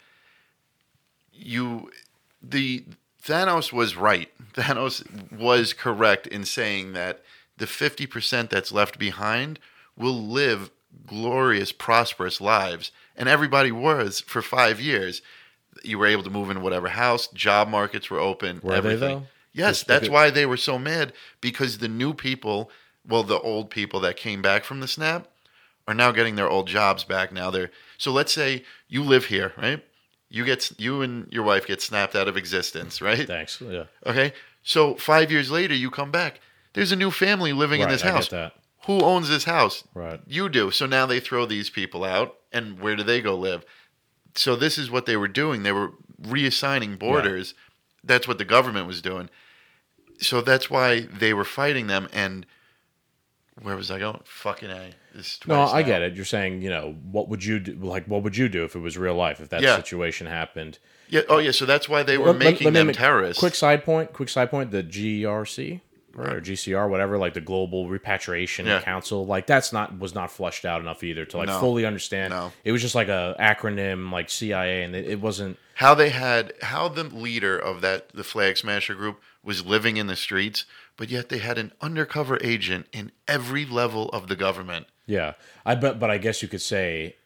[1.33, 1.91] you
[2.43, 2.85] the
[3.25, 4.29] Thanos was right.
[4.55, 7.23] Thanos was correct in saying that
[7.57, 9.59] the 50% that's left behind
[9.97, 10.71] will live
[11.07, 12.91] glorious, prosperous lives.
[13.17, 15.23] And everybody was for five years.
[15.83, 18.61] You were able to move in whatever house, job markets were open.
[18.63, 19.01] Were they, everything.
[19.01, 19.27] though?
[19.53, 22.71] Yes, Just that's why they were so mad because the new people,
[23.07, 25.29] well, the old people that came back from the snap,
[25.87, 27.33] are now getting their old jobs back.
[27.33, 28.13] Now they're so.
[28.13, 29.85] Let's say you live here, right?
[30.29, 33.27] You get you and your wife get snapped out of existence, right?
[33.27, 33.61] Thanks.
[33.61, 33.85] Yeah.
[34.07, 34.33] Okay.
[34.63, 36.41] So five years later, you come back.
[36.73, 38.31] There's a new family living in this I house.
[38.87, 39.85] Who owns this house?
[39.95, 40.21] Right.
[40.27, 40.71] You do.
[40.71, 43.65] So now they throw these people out, and where do they go live?
[44.35, 45.63] So this is what they were doing.
[45.63, 45.93] They were
[46.23, 47.55] reassigning borders.
[48.03, 49.29] That's what the government was doing.
[50.19, 52.09] So that's why they were fighting them.
[52.13, 52.47] And
[53.61, 54.21] where was I going?
[54.25, 54.95] Fucking a.
[55.15, 56.15] No, twice I get it.
[56.15, 57.75] You're saying, you know, what would you do?
[57.75, 59.41] Like, what would you do if it was real life?
[59.41, 59.77] If that Yeah.
[59.77, 60.79] situation happened?
[61.09, 61.21] Yeah.
[61.29, 61.51] Oh, yeah.
[61.51, 63.39] So that's why they were Let- let- making let me them terrorists.
[63.41, 64.13] Quick side point.
[64.13, 64.71] Quick side point.
[64.71, 65.81] The GRC
[66.15, 68.81] right, or GCR, whatever, like the Global Repatriation Yeah.
[68.83, 71.59] Council, like that's not was not fleshed out enough either to like No.
[71.61, 72.33] fully understand.
[72.33, 72.53] No.
[72.65, 75.59] It was just like a acronym, like CIA, and it, it wasn't.
[75.77, 80.07] how they had how the leader of that the flag smasher group was living in
[80.07, 80.65] the streets
[80.99, 85.35] but yet they had an undercover agent in every level of the government Yeah,
[85.67, 87.17] I bet, but I guess you could say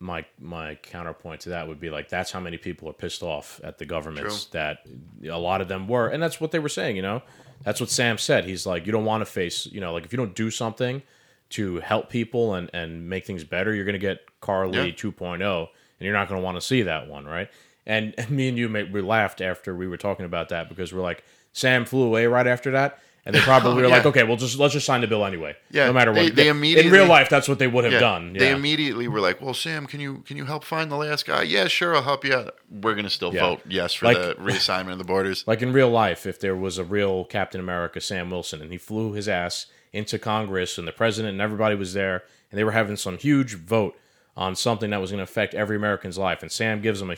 [0.00, 3.60] my my counterpoint to that would be like that's how many people are pissed off
[3.64, 4.60] at the governments True.
[4.60, 4.86] that
[5.28, 6.96] a lot of them were, and that's what they were saying.
[6.96, 7.22] You know,
[7.64, 8.44] that's what Sam said.
[8.44, 11.02] He's like, you don't want to face, you know, like if you don't do something
[11.50, 14.92] to help people and and make things better, you're gonna get Karli Yeah.
[14.94, 15.68] 2.0, and
[16.00, 17.50] you're not gonna want to see that one, right?
[17.86, 20.92] And, and me and you, mate, we laughed after we were talking about that because
[20.92, 23.00] we're like, Sam flew away right after that.
[23.26, 24.08] And they probably oh, were like, Yeah.
[24.10, 25.54] okay, well, just let's just sign the bill anyway.
[25.70, 26.34] Yeah, no matter what.
[26.34, 28.34] they- they in real life, that's what they would have yeah, done.
[28.34, 28.38] Yeah.
[28.40, 31.42] they immediately were like well sam can you can you help find the last guy
[31.42, 34.92] yeah sure i'll help you out we're gonna still vote yes for Like- the reassignment
[34.92, 38.30] of the borders like in real life, if there was a real Captain America, Sam
[38.30, 42.22] Wilson, and he flew his ass into Congress and the president and everybody was there,
[42.50, 43.94] and they were having some huge vote
[44.36, 47.16] on something that was going to affect every American's life, and Sam gives them a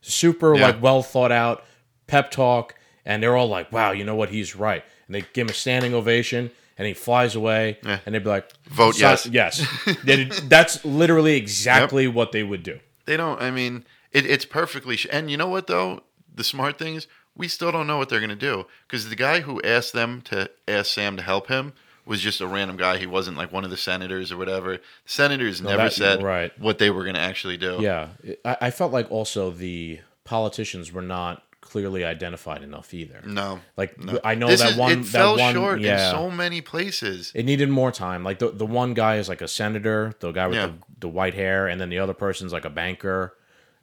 [0.00, 1.64] super like well thought out
[2.06, 2.74] pep talk,
[3.08, 4.28] and they're all like, "Wow, you know what?
[4.30, 6.52] He's right," and they give him a standing ovation.
[6.80, 7.98] And he flies away, Yeah.
[8.06, 9.66] and they'd be like, Vote yes." yes."
[10.48, 12.78] That's literally exactly what they would do.
[13.06, 16.78] they don't i mean it, it's perfectly sh- and you know what though the smart
[16.78, 19.92] thing is we still don't know what they're gonna do because the guy who asked
[19.92, 21.72] them to ask sam to help him
[22.06, 24.80] was just a random guy he wasn't like one of the senators or whatever the
[25.04, 26.52] senators never that- said right.
[26.60, 28.08] what they were gonna actually do Yeah,
[28.44, 33.20] I, I felt like also the politicians were not clearly identified enough either.
[33.26, 33.94] no Like
[34.24, 34.92] I know This that is, one.
[34.92, 37.32] it that fell one, short yeah, in so many places.
[37.34, 38.24] it needed more time.
[38.24, 40.66] Like the the one guy is like a senator, the guy with Yeah.
[40.68, 43.34] the, the white hair, and then the other person's like a banker.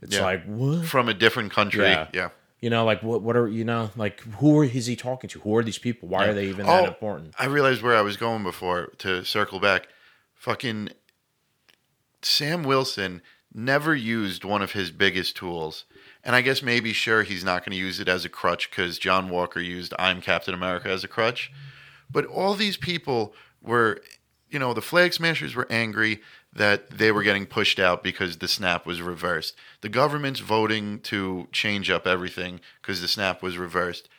[0.01, 0.23] It's Yeah.
[0.23, 0.85] like what?
[0.85, 1.85] From a different country.
[1.85, 2.29] Yeah.
[2.61, 3.21] You know, like what?
[3.21, 3.91] What are you know?
[3.95, 5.39] Like who is he talking to?
[5.41, 6.07] Who are these people?
[6.09, 7.35] Why are they even that Oh, important?
[7.37, 9.87] I realized where I was going before to circle back.
[10.33, 10.89] Fucking
[12.21, 13.21] Sam Wilson
[13.53, 15.85] never used one of his biggest tools.
[16.25, 18.97] And I guess maybe, sure, he's not going to use it as a crutch because
[18.97, 21.51] John Walker used I'm Captain America as a crutch.
[22.11, 24.01] But all these people were,
[24.49, 28.47] you know, the Flag Smashers were angry that they were getting pushed out because the
[28.47, 29.55] snap was reversed.
[29.81, 34.09] The government's voting to change up everything because the snap was reversed.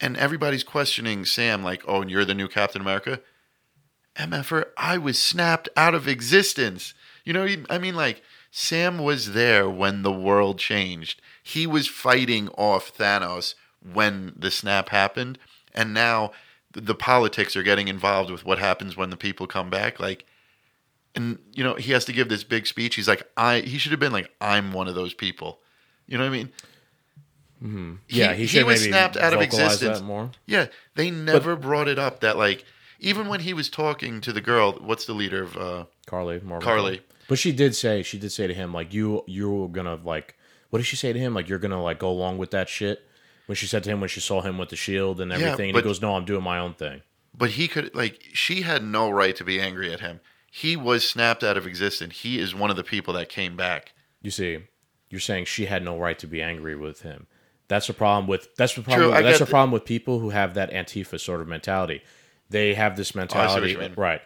[0.00, 3.20] and everybody's questioning Sam, like, "Oh, and you're the new Captain America."
[4.16, 6.94] MFR, I was snapped out of existence.
[7.24, 8.22] You know, I mean, like
[8.56, 11.20] Sam was there when the world changed.
[11.42, 15.40] He was fighting off Thanos when the snap happened,
[15.74, 16.30] and now
[16.70, 19.98] the politics are getting involved with what happens when the people come back.
[19.98, 20.24] Like,
[21.16, 22.94] and you know, he has to give this big speech.
[22.94, 23.58] He's like, I.
[23.58, 25.58] He should have been like, I'm one of those people.
[26.06, 26.52] You know what I mean?
[27.60, 27.94] Mm-hmm.
[28.08, 30.00] Yeah, he, he, was snapped out of existence.
[30.00, 30.30] more.
[30.46, 32.64] Yeah, they never but, brought it up that like
[33.00, 36.38] even when he was talking to the girl, what's the leader of uh, Karli?
[36.38, 37.02] Marvel Karli.
[37.28, 40.36] But she did say she did say to him like you you're gonna like
[40.70, 43.06] what did she say to him like you're gonna like go along with that shit
[43.46, 45.78] when she said to him when she saw him with the shield and everything but,
[45.78, 47.02] and he goes no I'm doing my own thing.
[47.36, 50.20] But he could like she had no right to be angry at him.
[50.50, 52.20] He was snapped out of existence.
[52.20, 53.92] He is one of the people that came back.
[54.22, 54.58] You see,
[55.10, 57.26] you're saying she had no right to be angry with him.
[57.68, 59.12] That's the problem with that's the problem.
[59.12, 62.02] True, that's the problem with people who have that Antifa sort of mentality.
[62.50, 64.20] They have this oh, mentality, oh, right?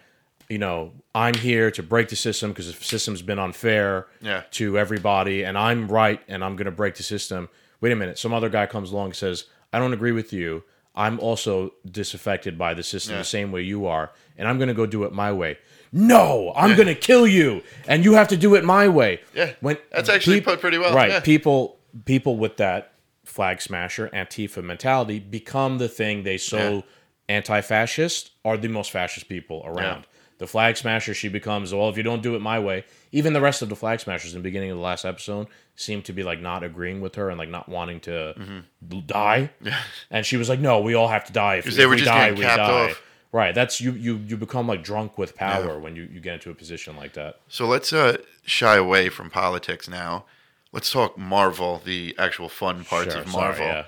[0.49, 4.45] You know, I'm here to break the system because the system's been unfair yeah.
[4.53, 7.49] to everybody, and I'm right, and I'm going to break the system.
[7.81, 10.65] Wait a minute, some other guy comes along and says, "I don't agree with you.
[10.95, 13.19] I'm also disaffected by the system yeah.
[13.19, 15.59] the same way you are, and I'm going to go do it my way."
[15.93, 16.77] No, I'm yeah.
[16.77, 19.21] going to kill you, and you have to do it my way.
[19.35, 20.95] Yeah, when that's actually put pretty well.
[20.95, 22.93] Right, people people with that
[23.25, 26.85] flag smasher Antifa mentality become the thing they so
[27.29, 30.07] anti-fascist are the most fascist people around.
[30.39, 32.85] The flag smasher she becomes well if you don't do it my way.
[33.13, 36.03] Even the rest of the flag smashers in the beginning of the last episode seem
[36.03, 39.01] to be like not agreeing with her and like not wanting to mm-hmm.
[39.07, 39.51] die.
[40.11, 41.57] And she was like, "No, we all have to die.
[41.57, 43.03] If, if they were we just die, we die." Off.
[43.31, 43.55] Right.
[43.55, 43.93] That's you.
[43.93, 45.77] You you become like drunk with power yeah.
[45.77, 47.41] when you you get into a position like that.
[47.49, 50.25] So let's uh, shy away from politics now
[50.73, 53.67] let's talk Marvel, the actual fun parts sure, of Marvel.
[53.67, 53.85] Sorry,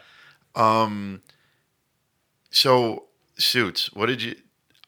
[0.57, 0.83] yeah.
[0.83, 1.23] Um,
[2.51, 3.05] so
[3.37, 3.93] suits.
[3.93, 4.37] What did you?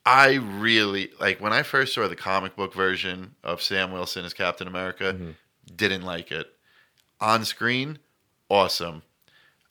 [0.05, 4.35] I really like when I first saw the comic book version of Sam Wilson as
[4.35, 5.15] Captain America.
[5.15, 5.31] Mm-hmm.
[5.77, 6.49] Didn't like it
[7.21, 7.99] on screen.
[8.51, 9.03] Awesome.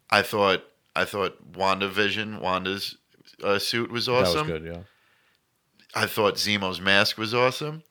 [0.09, 0.63] I thought
[0.95, 2.97] I thought WandaVision, Wanda's
[3.43, 4.47] uh, suit was awesome.
[4.47, 4.73] That was good.
[4.73, 4.81] Yeah.
[5.93, 7.83] I thought Zemo's mask was awesome.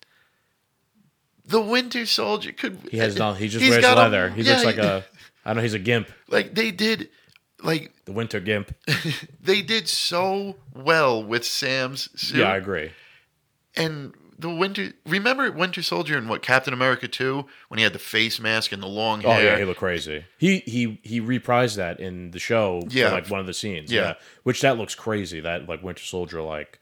[1.44, 2.78] The Winter Soldier could.
[2.90, 3.34] He has no.
[3.34, 4.26] He just wears leather.
[4.26, 5.04] A, he yeah, looks like a.
[5.44, 6.08] I don't know he's a gimp.
[6.28, 7.08] Like they did,
[7.62, 8.74] like the Winter Gimp.
[9.40, 12.40] they did so well with Sam's suit.
[12.40, 12.90] Yeah, I agree.
[13.76, 14.92] And the Winter.
[15.06, 18.82] Remember Winter Soldier and what Captain America two when he had the face mask and
[18.82, 19.38] the long hair.
[19.38, 20.24] Oh yeah, he looked crazy.
[20.38, 22.82] He he he reprised that in the show.
[22.88, 23.92] Yeah, like one of the scenes.
[23.92, 24.00] Yeah.
[24.00, 25.40] yeah, which that looks crazy.
[25.40, 26.79] That like Winter Soldier like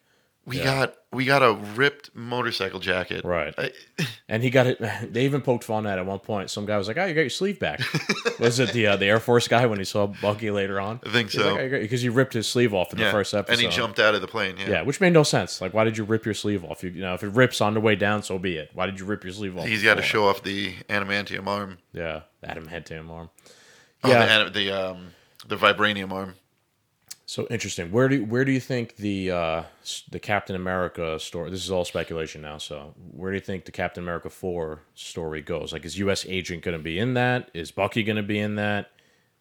[0.49, 0.65] we yeah.
[0.65, 3.25] got we got a ripped motorcycle jacket.
[3.25, 3.55] Right.
[3.59, 3.71] I,
[4.29, 4.79] and he got it.
[5.13, 6.51] They even poked fun at it at one point.
[6.51, 7.81] Some guy was like, "Oh, you got your sleeve back."
[8.41, 11.01] was it the uh, the Air Force guy when he saw Bucky later on?
[11.05, 11.55] I think so.
[11.55, 13.07] Like, because he ripped his sleeve off in yeah.
[13.07, 14.57] the first episode, and he jumped out of the plane.
[14.59, 14.69] Yeah.
[14.69, 15.61] Yeah, which made no sense.
[15.61, 16.83] Like, why did you rip your sleeve off?
[16.83, 18.71] You, you know, if it rips on the way down, so be it.
[18.73, 19.67] Why did you rip your sleeve off?
[19.67, 21.79] He's got to show off the adamantium arm.
[21.93, 23.31] Yeah, adamantium arm.
[24.03, 25.09] Oh, yeah, the the, um,
[25.47, 26.35] the vibranium arm.
[27.29, 27.93] So interesting.
[27.93, 29.63] Where do where do you think the uh,
[30.11, 31.51] the Captain America story?
[31.51, 32.57] This is all speculation now.
[32.57, 35.71] So where do you think the Captain America four story goes?
[35.71, 36.25] Like, is U.S.
[36.27, 37.51] Agent going to be in that?
[37.53, 38.93] Is Bucky going to be in that?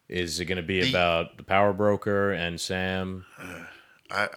[0.10, 3.26] Is it going to be the, about the Power Broker and Sam?
[4.12, 4.28] I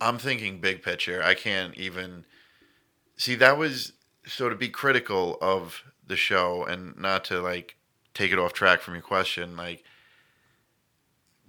[0.00, 1.22] I'm thinking big picture.
[1.22, 2.24] I can't even
[3.16, 3.92] see that was
[4.26, 7.76] so to be critical of the show and not to like
[8.12, 9.56] take it off track from your question.
[9.56, 9.84] Like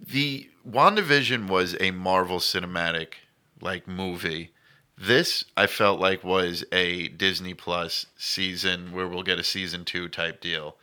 [0.02, 3.14] the WandaVision was a Marvel cinematic
[3.60, 4.52] like movie.
[4.98, 10.08] This I felt like was a Disney Plus season where we'll get a season 2
[10.08, 10.76] type deal.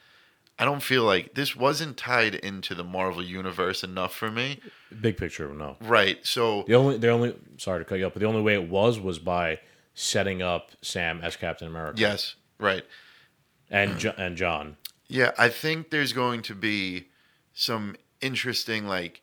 [0.57, 4.59] I don't feel like this wasn't tied into the Marvel universe enough for me.
[4.99, 5.77] Big picture, no.
[5.79, 6.17] Right.
[6.25, 8.69] So the only the only sorry to cut you up, but the only way it
[8.69, 9.59] was was by
[9.93, 12.01] setting up Sam as Captain America.
[12.01, 12.83] Yes, right.
[13.69, 14.75] And and John.
[15.07, 17.07] Yeah, I think there's going to be
[17.53, 19.21] some interesting like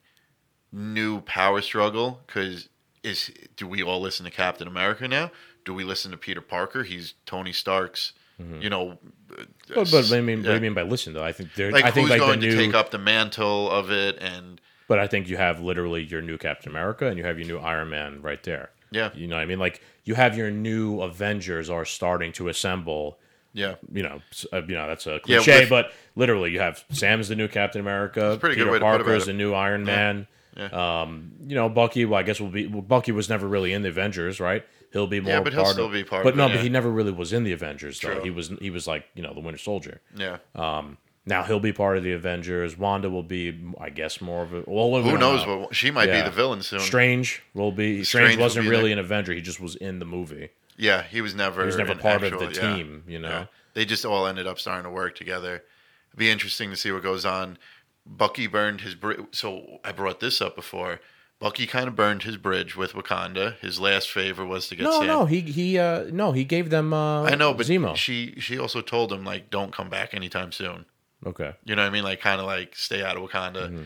[0.73, 2.69] new power struggle because
[3.03, 5.31] is do we all listen to Captain America now?
[5.65, 6.83] Do we listen to Peter Parker?
[6.83, 8.13] He's Tony Stark's.
[8.41, 8.61] Mm-hmm.
[8.61, 11.25] You know, but, but I mean, what do you mean by listen though?
[11.25, 13.71] I think they're like I think who's like going new, to take up the mantle
[13.71, 17.25] of it, and but I think you have literally your new Captain America and you
[17.25, 18.71] have your new Iron Man right there.
[18.91, 19.59] Yeah, you know what I mean.
[19.59, 23.19] Like you have your new Avengers are starting to assemble
[23.57, 24.21] yeah, you know,
[24.53, 27.49] uh, you know that's a cliche, yeah, with, but literally, you have Sam's the new
[27.49, 28.37] Captain America.
[28.39, 29.85] Pretty Peter good Parker's the new Iron.
[29.85, 30.27] Man.
[30.57, 31.03] Yeah.
[31.03, 32.05] Um, you know, Bucky.
[32.05, 32.67] Well, I guess will be.
[32.67, 34.65] Well, Bucky was never really in the Avengers, right?
[34.93, 35.33] He'll be more.
[35.33, 36.23] Yeah, but he'll still of, be part.
[36.25, 37.99] But of no, it, but he never really was in the Avengers.
[38.01, 38.23] Though True.
[38.23, 38.49] he was.
[38.61, 40.01] He was like you know the Winter Soldier.
[40.15, 40.39] Yeah.
[40.55, 42.79] Um, Now he'll be part of the Avengers.
[42.79, 44.63] Wanda will be, I guess, more of a.
[44.67, 45.59] Well, Who knows know.
[45.59, 46.23] what she might Yeah.
[46.23, 46.81] be the villain soon.
[46.81, 48.05] Strange will be.
[48.05, 48.93] Strange, Strange wasn't be really there.
[48.95, 49.33] an Avenger.
[49.35, 50.51] He just was in the movie.
[50.77, 51.61] Yeah, he was never.
[51.63, 52.77] He was never part actual- of the yeah.
[52.77, 53.05] team.
[53.07, 53.29] You know.
[53.29, 53.47] Yeah.
[53.75, 55.63] They just all ended up starting to work together.
[56.11, 57.59] It'd be interesting to see what goes on.
[58.07, 59.21] Bucky burned his bridge.
[59.33, 61.01] So I brought this up before.
[61.39, 63.59] Bucky kind of burned his bridge with Wakanda.
[63.59, 65.07] His last favor was to get No, Sam.
[65.07, 67.95] no, he he uh no, he gave them uh I know, but Zemo.
[67.95, 70.87] she she also told him like, don't come back anytime soon.
[71.27, 71.53] okay.
[71.67, 72.05] You know what I mean?
[72.05, 73.69] Like kind of like stay out of Wakanda.
[73.69, 73.83] Mm-hmm.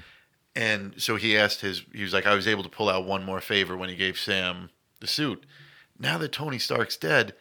[0.55, 1.83] And so he asked his.
[1.93, 4.19] He was like, I was able to pull out one more favor when he gave
[4.19, 5.45] Sam the suit.
[6.01, 7.35] Now that Tony Stark's dead,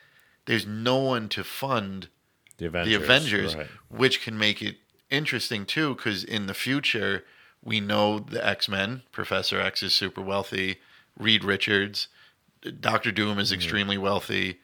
[0.46, 2.10] there's no one to fund
[2.58, 2.90] The Avengers.
[2.98, 3.68] the Avengers, right.
[3.90, 4.76] which can make it
[5.10, 7.24] interesting too, because in the future
[7.64, 9.02] we know the X Men.
[9.12, 10.78] Professor X is super wealthy.
[11.18, 12.08] Reed Richards,
[12.80, 13.40] Doctor Doom Mm-hmm.
[13.40, 14.60] is extremely wealthy.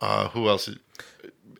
[0.00, 0.68] Uh, who else?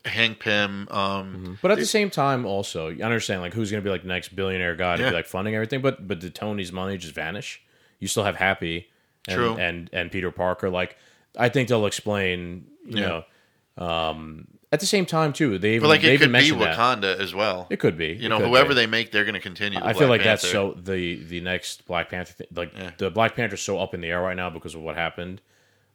[0.05, 0.87] Hank Pym.
[0.91, 0.97] Um,
[1.35, 1.53] Mm-hmm.
[1.61, 4.07] But at the same time, also, you understand like who's going to be like the
[4.07, 5.09] next billionaire guy to Yeah.
[5.09, 5.81] be like funding everything.
[5.81, 7.61] But but did Tony's money just vanish?
[7.99, 8.87] You still have Happy,
[9.27, 9.55] and, True.
[9.57, 10.69] and and Peter Parker.
[10.69, 10.97] Like
[11.37, 12.65] I think they'll explain.
[12.85, 13.21] You Yeah.
[13.77, 16.61] know, um, at the same time too, they even like they it could be mentioned
[16.61, 16.77] that.
[16.77, 17.67] Wakanda as well.
[17.69, 18.07] It could be.
[18.07, 18.75] You know, whoever be.
[18.75, 19.79] they make, they're going to continue.
[19.79, 22.91] The I Black feel like that's so the the next Black Panther thing, like Yeah.
[22.97, 25.41] the Black Panther's so up in the air right now because of what happened.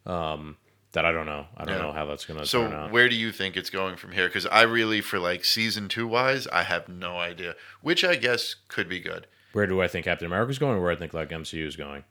[0.05, 0.57] Um,
[0.93, 1.47] that I don't know.
[1.57, 1.81] I don't Yeah.
[1.83, 2.91] know how that's gonna So turn out.
[2.91, 4.27] where do you think it's going from here?
[4.27, 7.55] Because I really, for like season two wise, I have no idea.
[7.81, 10.77] Which I guess could be good, Where do I think Captain America's going?
[10.77, 12.03] Or where I think like MCU is going?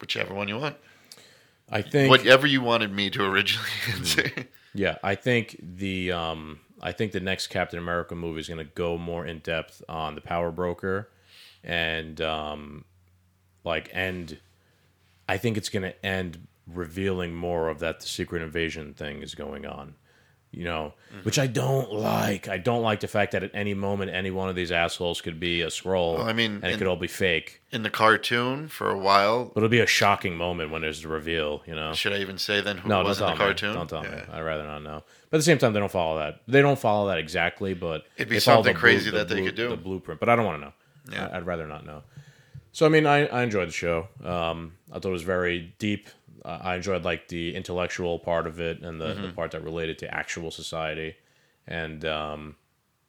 [0.00, 0.76] whichever one you want.
[1.68, 3.98] I think Whatever you wanted me to originally Mm-hmm.
[3.98, 4.30] answer.
[4.74, 8.72] Yeah, I think the um, I think the next Captain America movie is going to
[8.72, 11.08] go more in depth on the power broker,
[11.64, 12.84] and um,
[13.64, 14.38] like end.
[15.28, 19.34] I think it's going to end revealing more of that the secret invasion thing is
[19.34, 19.94] going on.
[20.56, 21.20] You know, Mm-hmm.
[21.22, 22.48] which I don't like.
[22.48, 25.38] I don't like the fact that at any moment any one of these assholes could
[25.38, 26.16] be a Skrull.
[26.16, 27.62] Well, I mean, and it could all be fake.
[27.70, 31.08] In the cartoon, for a while, But it'll be a shocking moment when there's the
[31.08, 31.62] reveal.
[31.66, 31.92] You know.
[31.94, 33.38] should I even say then who No, was in the me.
[33.38, 33.74] cartoon?
[33.74, 34.08] Don't tell me.
[34.32, 35.04] I'd rather not know.
[35.30, 36.40] But at the same time, they don't follow that.
[36.48, 39.54] They don't follow that exactly, but It'd be something the crazy the that they could
[39.54, 39.68] do.
[39.68, 40.72] The blueprint, but I don't want to know.
[41.12, 41.28] Yeah.
[41.28, 42.02] I, I'd rather not know.
[42.72, 44.08] So I mean, I, I enjoyed the show.
[44.24, 46.08] Um, I thought it was very deep.
[46.44, 49.22] Uh, I enjoyed like the intellectual part of it and the, Mm-hmm.
[49.22, 51.16] the part that related to actual society,
[51.66, 52.56] and um,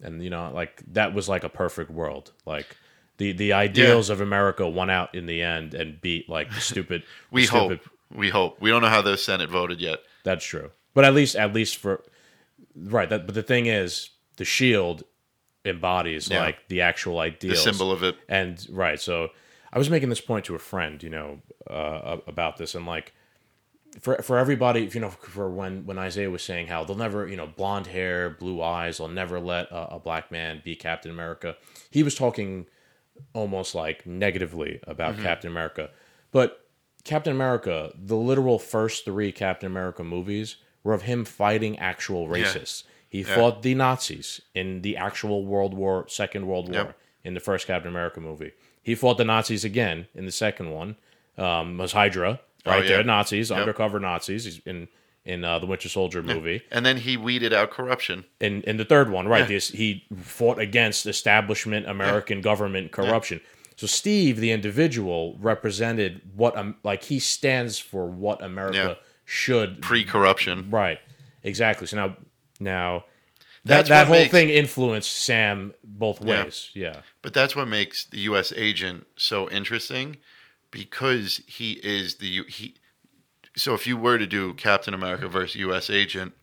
[0.02, 2.32] and you know, like that was like a perfect world.
[2.46, 2.76] Like
[3.18, 7.04] the the ideals of America won out in the end and beat like the stupid.
[7.32, 7.72] We the hope.
[7.72, 8.62] stupid We hope.
[8.62, 10.00] We don't know how the Senate voted yet.
[10.24, 10.72] that's true.
[10.94, 12.04] But at least, at least for
[12.76, 13.10] right.
[13.10, 15.04] That, but the thing is, the shield
[15.66, 16.40] embodies Yeah.
[16.42, 18.16] like the actual The ideals, symbol of it.
[18.30, 19.00] and right.
[19.00, 19.30] So
[19.74, 23.14] I was making this point to a friend, you know, uh, about this, and like
[24.00, 27.28] for for everybody, if you know, for when when Isaiah was saying how they'll never,
[27.28, 31.12] you know, blonde hair, blue eyes, they'll never let a, a black man be Captain
[31.12, 31.56] America.
[31.90, 32.66] He was talking
[33.34, 35.24] almost like negatively about Mm-hmm.
[35.24, 35.90] Captain America,
[36.32, 36.68] but
[37.04, 42.84] Captain America, the literal first three Captain America movies were of him fighting actual racists.
[43.10, 46.98] He fought the Nazis in the actual World War, Second World War, Yep.
[47.24, 48.52] in the first Captain America movie.
[48.84, 50.98] He fought the Nazis again in the second one.
[51.38, 52.88] Um, was Hydra right Oh, yeah.
[52.98, 53.04] there?
[53.04, 54.88] Nazis, undercover Nazis He's in
[55.26, 56.62] in uh, the Winter Soldier movie.
[56.72, 58.24] And then he weeded out corruption.
[58.40, 59.42] In in the third one, right?
[59.42, 59.46] Yeah.
[59.48, 63.42] This, he fought against establishment American government corruption.
[63.76, 68.94] So Steve, the individual, represented what um, like he stands for what America Yeah.
[69.26, 70.70] should Pre-corruption.
[70.72, 71.00] Right.
[71.44, 71.88] Exactly.
[71.88, 72.18] So now
[72.60, 73.04] now
[73.66, 76.44] that That's that whole makes- thing influenced Sam both Yeah.
[76.46, 76.70] ways.
[76.74, 77.02] Yeah.
[77.22, 78.54] But that's what makes the U.S.
[78.56, 80.18] agent so interesting,
[80.72, 82.76] because he is the he.
[83.56, 85.90] So if you were to do Captain America versus U.S.
[85.90, 86.34] agent,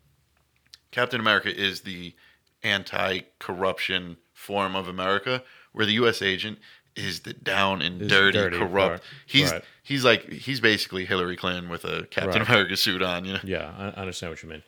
[0.90, 2.14] Captain America is the
[2.62, 6.22] anti-corruption form of America, where the U.S.
[6.22, 6.58] agent
[6.96, 8.90] is the down and Is dirty, dirty, corrupt.
[8.92, 9.62] right, He's right.
[9.82, 12.48] he's like he's basically Hillary Clinton with a Captain Right.
[12.48, 13.24] America suit on.
[13.24, 14.62] You know, Yeah, I I understand what you mean.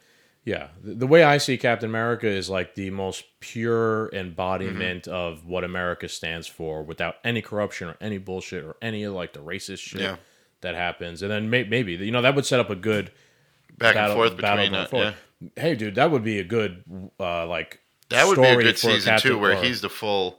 [0.47, 5.13] Yeah, the, the way I see Captain America is like the most pure embodiment Mm-hmm.
[5.15, 9.33] of what America stands for, without any corruption or any bullshit or any of like
[9.33, 10.17] the racist shit Yeah.
[10.61, 11.21] that happens.
[11.23, 13.11] And then may, maybe you know that would set up a good
[13.77, 15.51] back battle, and forth battle between uh, yeah.
[15.57, 16.83] Hey, dude, that would be a good
[17.21, 17.81] uh, like
[18.11, 20.39] That would be a good season Captain- two, where or- he's the full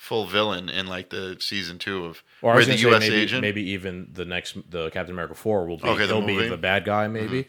[0.00, 3.00] full villain in like the season two of Or where the U.S.
[3.00, 3.42] maybe, agent.
[3.42, 6.42] maybe even the next the Captain America four will be Okay, the he'll be movie?
[6.44, 6.50] Mm-hmm.
[6.52, 7.48] the bad guy maybe.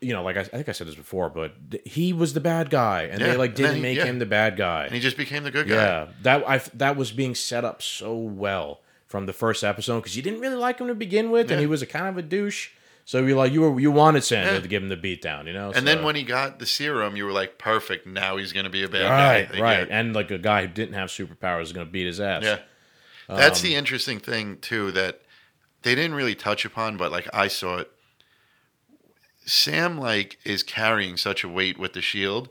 [0.00, 1.52] You know, like I, I think I said this before, but
[1.84, 4.06] he was the bad guy, and Yeah, they like didn't he- make yeah.
[4.06, 4.86] him the bad guy.
[4.86, 5.74] and he just became the good guy.
[5.74, 10.16] yeah, that I that was being set up so well from the first episode because
[10.16, 12.22] you didn't really like him to begin with, and he was a kind of a
[12.22, 12.70] douche.
[13.04, 14.60] So you like you were you wanted Sando Yeah.
[14.60, 15.72] to give him the beat down, you know.
[15.72, 18.06] And then when he got the serum, you were like, perfect.
[18.06, 19.52] Now he's going to be a bad right, guy.
[19.54, 22.20] Like, right, and like a guy who didn't have superpowers is going to beat his
[22.20, 22.42] ass.
[22.44, 22.58] Yeah.
[23.28, 25.20] That's Um, the interesting thing too that
[25.82, 27.90] they didn't really touch upon, but like I saw it.
[29.46, 32.48] Sam like is carrying such a weight with the shield,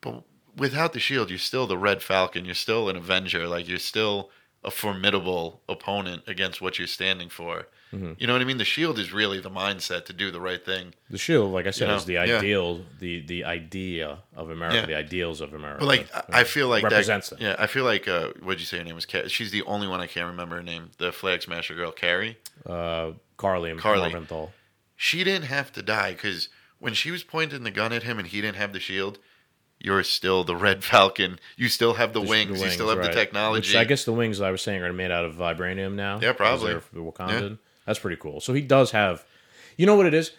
[0.00, 0.24] but
[0.56, 2.44] without the shield, you're still the Red Falcon.
[2.44, 3.46] You're still an Avenger.
[3.46, 4.30] Like you're still
[4.62, 7.68] a formidable opponent against what you're standing for.
[7.94, 8.12] Mm-hmm.
[8.18, 8.58] You know what I mean?
[8.58, 10.94] The shield is really the mindset to do the right thing.
[11.10, 12.20] The shield, like I said, You know, is the yeah.
[12.38, 14.86] ideal, the the idea of America, Yeah.
[14.86, 15.80] the ideals of America.
[15.80, 17.38] But like I I feel like represents that.
[17.38, 17.46] them.
[17.48, 19.06] Yeah, I feel like uh, what'd you say her name was?
[19.06, 20.90] Ca- She's the only one I can't remember her name.
[20.98, 22.38] The Flag Smasher girl, Carrie.
[22.66, 24.10] uh, Karli Karli.
[24.10, 24.50] Morgenthau.
[24.96, 28.28] she didn't have to die because when she was pointing the gun at him and
[28.28, 29.18] he didn't have the shield,
[29.80, 31.38] you're still the Red Falcon.
[31.56, 32.60] You still have the, The- wings.
[32.60, 33.08] the You still have right.
[33.08, 33.68] the technology.
[33.70, 36.20] Which I guess the wings I was saying are made out of vibranium now.
[36.20, 36.78] Yeah, probably.
[36.80, 37.58] for Wakandan.
[37.86, 38.40] That's pretty cool.
[38.40, 39.24] So he does have,
[39.76, 40.32] you know what it is?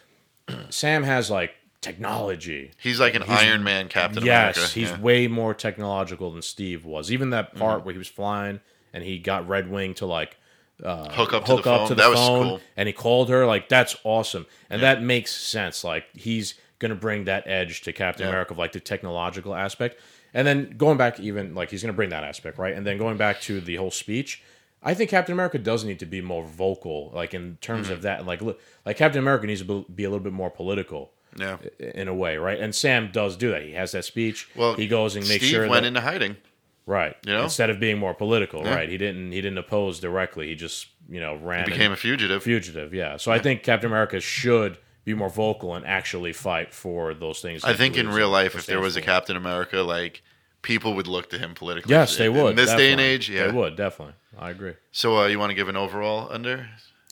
[0.70, 2.72] Sam has like technology.
[2.82, 4.74] he's like an Iron Man Captain yes, America.
[4.74, 5.00] he's yeah.
[5.00, 7.12] way more technological than Steve was.
[7.12, 7.60] Even that Mm-hmm.
[7.60, 8.60] part where he was flying
[8.94, 10.38] and he got Red Wing to like
[10.84, 11.88] hook up to hook the up phone.
[11.90, 12.62] to the that was phone cool.
[12.76, 17.24] and he called her like that's awesome and that makes sense like he's gonna bring
[17.26, 18.32] that edge to captain Yeah.
[18.32, 19.98] america of like the technological aspect
[20.34, 23.16] and then going back even like he's gonna bring that aspect right and then going
[23.16, 24.44] back to the whole speech
[24.86, 27.94] i think captain america does need to be more vocal like in terms Mm-hmm.
[27.94, 31.12] of that like look like captain america needs to be a little bit more political
[31.38, 31.58] Yeah.
[31.80, 34.88] in a way right and sam does do that he has that speech Well, he
[34.88, 36.38] goes and makes Steve sure went that, into hiding.
[36.86, 37.44] right you know?
[37.44, 38.76] instead of being more political Yeah.
[38.76, 41.96] right he didn't he didn't oppose directly he just you know ran and- Became a
[41.98, 42.42] fugitive.
[42.44, 47.14] fugitive yeah so i think captain america should be more vocal and actually fight for
[47.14, 49.02] those things I think in real life, if there was a.
[49.04, 50.24] Captain America, like
[50.66, 51.92] people would look to him politically.
[51.96, 53.46] yes they would In this day and age, yeah.
[53.48, 56.56] they would definitely i agree So uh, you want to give an overall under?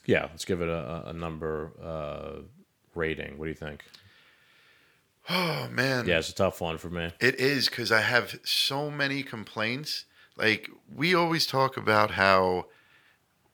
[0.05, 2.41] yeah let's give it a, a- a number uh
[2.95, 3.79] rating what do you think
[5.29, 6.05] Oh man.
[6.05, 10.05] yeah it's a tough one for me It is because I have so many complaints.
[10.35, 12.65] Like we always talk about how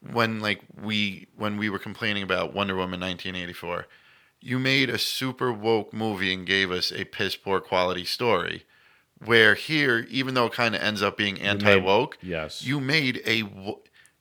[0.02, 3.86] when like we when we were complaining about Wonder Woman 1984,
[4.42, 8.64] you made a super woke movie and gave us a piss poor quality story.
[9.26, 13.22] Where here, even though it kind of ends up being anti woke, yes you made
[13.26, 13.38] a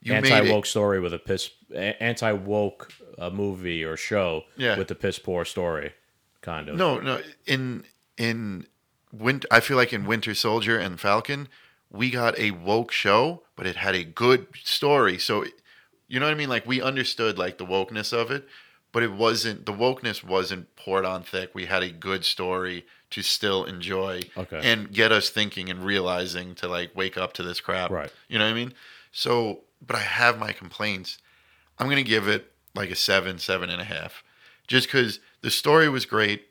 [0.00, 4.76] you made anti woke story with a piss anti woke uh, movie or show Yeah.
[4.76, 5.92] with the piss poor story
[6.40, 7.20] kind of No, no.
[7.46, 7.84] In
[8.16, 8.66] in
[9.12, 11.48] winter, I feel like in Winter Soldier and Falcon,
[11.90, 15.18] we got a woke show, but it had a good story.
[15.18, 15.44] So,
[16.08, 16.48] you know what I mean?
[16.48, 18.46] Like we understood like the wokeness of it,
[18.98, 21.54] but it wasn't the wokeness wasn't poured on thick.
[21.54, 24.60] We had a good story to still enjoy Okay.
[24.60, 27.92] and get us thinking and realizing to like wake up to this crap.
[27.92, 28.10] Right.
[28.26, 28.74] You know what I mean?
[29.12, 31.18] So, but I have my complaints.
[31.78, 34.24] I'm gonna give it like a seven, seven and a half,
[34.66, 36.48] just because the story was great.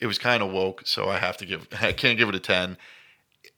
[0.00, 1.68] It was kind of woke, so I have to give.
[1.80, 2.78] I can't give it a ten.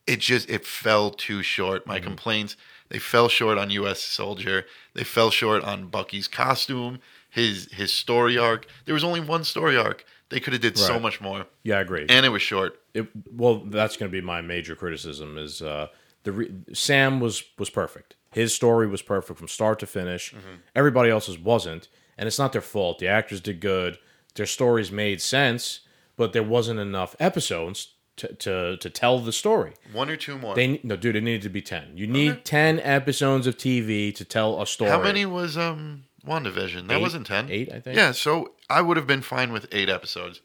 [0.05, 1.87] It just it fell too short.
[1.87, 2.09] My mm-hmm.
[2.09, 2.57] complaints
[2.93, 4.01] they fell short on U.S.
[4.03, 4.67] Soldier.
[4.93, 6.99] They fell short on Bucky's costume,
[7.33, 8.67] his his story arc.
[8.85, 10.05] There was only one story arc.
[10.29, 12.79] They could have did so much more, yeah i agree and it was short.
[12.95, 15.37] it, well, that's going to be my major criticism.
[15.37, 15.87] Is uh,
[16.23, 18.15] the re- Sam was was perfect.
[18.31, 20.31] His story was perfect from start to finish.
[20.31, 20.55] Mm-hmm.
[20.75, 22.99] Everybody else's wasn't, and it's not their fault.
[22.99, 23.99] The actors did good.
[24.35, 25.81] Their stories made sense,
[26.15, 29.73] but there wasn't enough episodes to to, to tell the story.
[29.91, 30.55] One or two more.
[30.55, 31.95] They no, dude, it needed to be ten.
[31.95, 34.89] You need ten episodes of TV to tell a story.
[34.91, 36.87] How many was um WandaVision?
[36.87, 37.01] That Eight?
[37.01, 37.49] wasn't ten.
[37.49, 37.97] Eight, I think.
[37.97, 40.41] Yeah, so I would have been fine with eight episodes.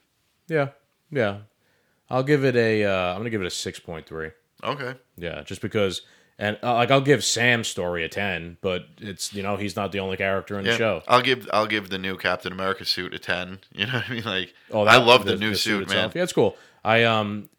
[0.48, 0.68] Yeah,
[1.10, 1.38] yeah.
[2.10, 2.84] I'll give it a.
[2.84, 4.30] Uh, I'm gonna give it a six point three.
[4.64, 4.94] Okay.
[5.16, 6.02] Yeah, just because,
[6.38, 9.92] and uh, like I'll give Sam's story a ten, but it's you know he's not
[9.92, 10.72] the only character in Yeah.
[10.72, 11.02] the show.
[11.06, 13.60] I'll give I'll give the new Captain America suit a ten.
[13.72, 14.24] You know what I mean?
[14.24, 15.96] Like Oh, I love the, new suit, man.
[15.98, 16.14] itself.
[16.16, 16.56] Yeah, it's cool.
[16.84, 17.50] I um,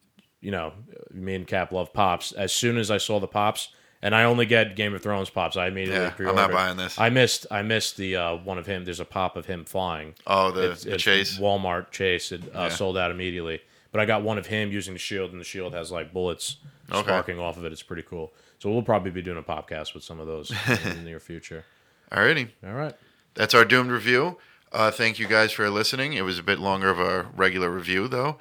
[0.41, 0.73] you know,
[1.11, 2.31] me and Cap love pops.
[2.31, 3.69] As soon as I saw the pops,
[4.01, 6.99] and I only get Game of Thrones pops, I immediately Yeah, I'm not buying this.
[6.99, 8.85] I missed I missed the uh, one of him.
[8.85, 10.13] There's a pop of him flying.
[10.27, 11.37] Oh, the, It's- the it's chase.
[11.39, 12.31] Walmart chase.
[12.31, 12.69] It uh, Yeah.
[12.69, 13.61] sold out immediately.
[13.91, 16.57] But I got one of him using the shield, and the shield has like bullets
[16.91, 17.01] Okay.
[17.01, 17.71] sparking off of it.
[17.71, 18.31] It's pretty cool.
[18.59, 21.63] So we'll probably be doing a podcast with some of those in the near future.
[22.11, 22.93] Alrighty, All right.
[23.35, 24.37] that's our doomed review.
[24.71, 26.13] Uh, thank you guys for listening.
[26.13, 28.37] It was a bit longer of a regular review though.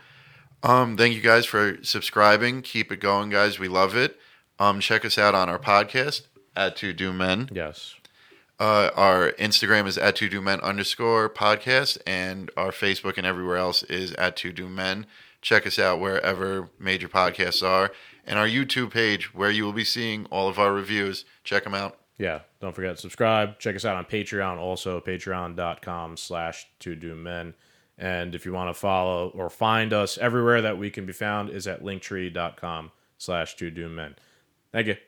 [0.63, 2.63] Um, thank you guys for subscribing.
[2.63, 3.59] Keep it going, guys.
[3.59, 4.19] We love it.
[4.59, 6.23] Um, check us out on our podcast
[6.57, 7.49] at Two Doomed Men.
[7.53, 7.95] Yes.
[8.61, 13.57] Uh, our Instagram is at two doomed men underscore podcast, and our Facebook and everywhere
[13.57, 15.07] else is at two doomed men.
[15.41, 17.93] Check us out wherever major podcasts are,
[18.27, 21.25] and our YouTube page where you will be seeing all of our reviews.
[21.45, 21.99] Check them out.
[22.19, 23.61] yeah, don't forget to subscribe.
[23.61, 27.55] Check us out on Patreon, also patreon.com slash to do men.
[27.97, 31.51] And if you want to follow or find us everywhere that we can be found
[31.51, 34.17] is at linktree.com slash to do men.
[34.79, 34.99] Thank you.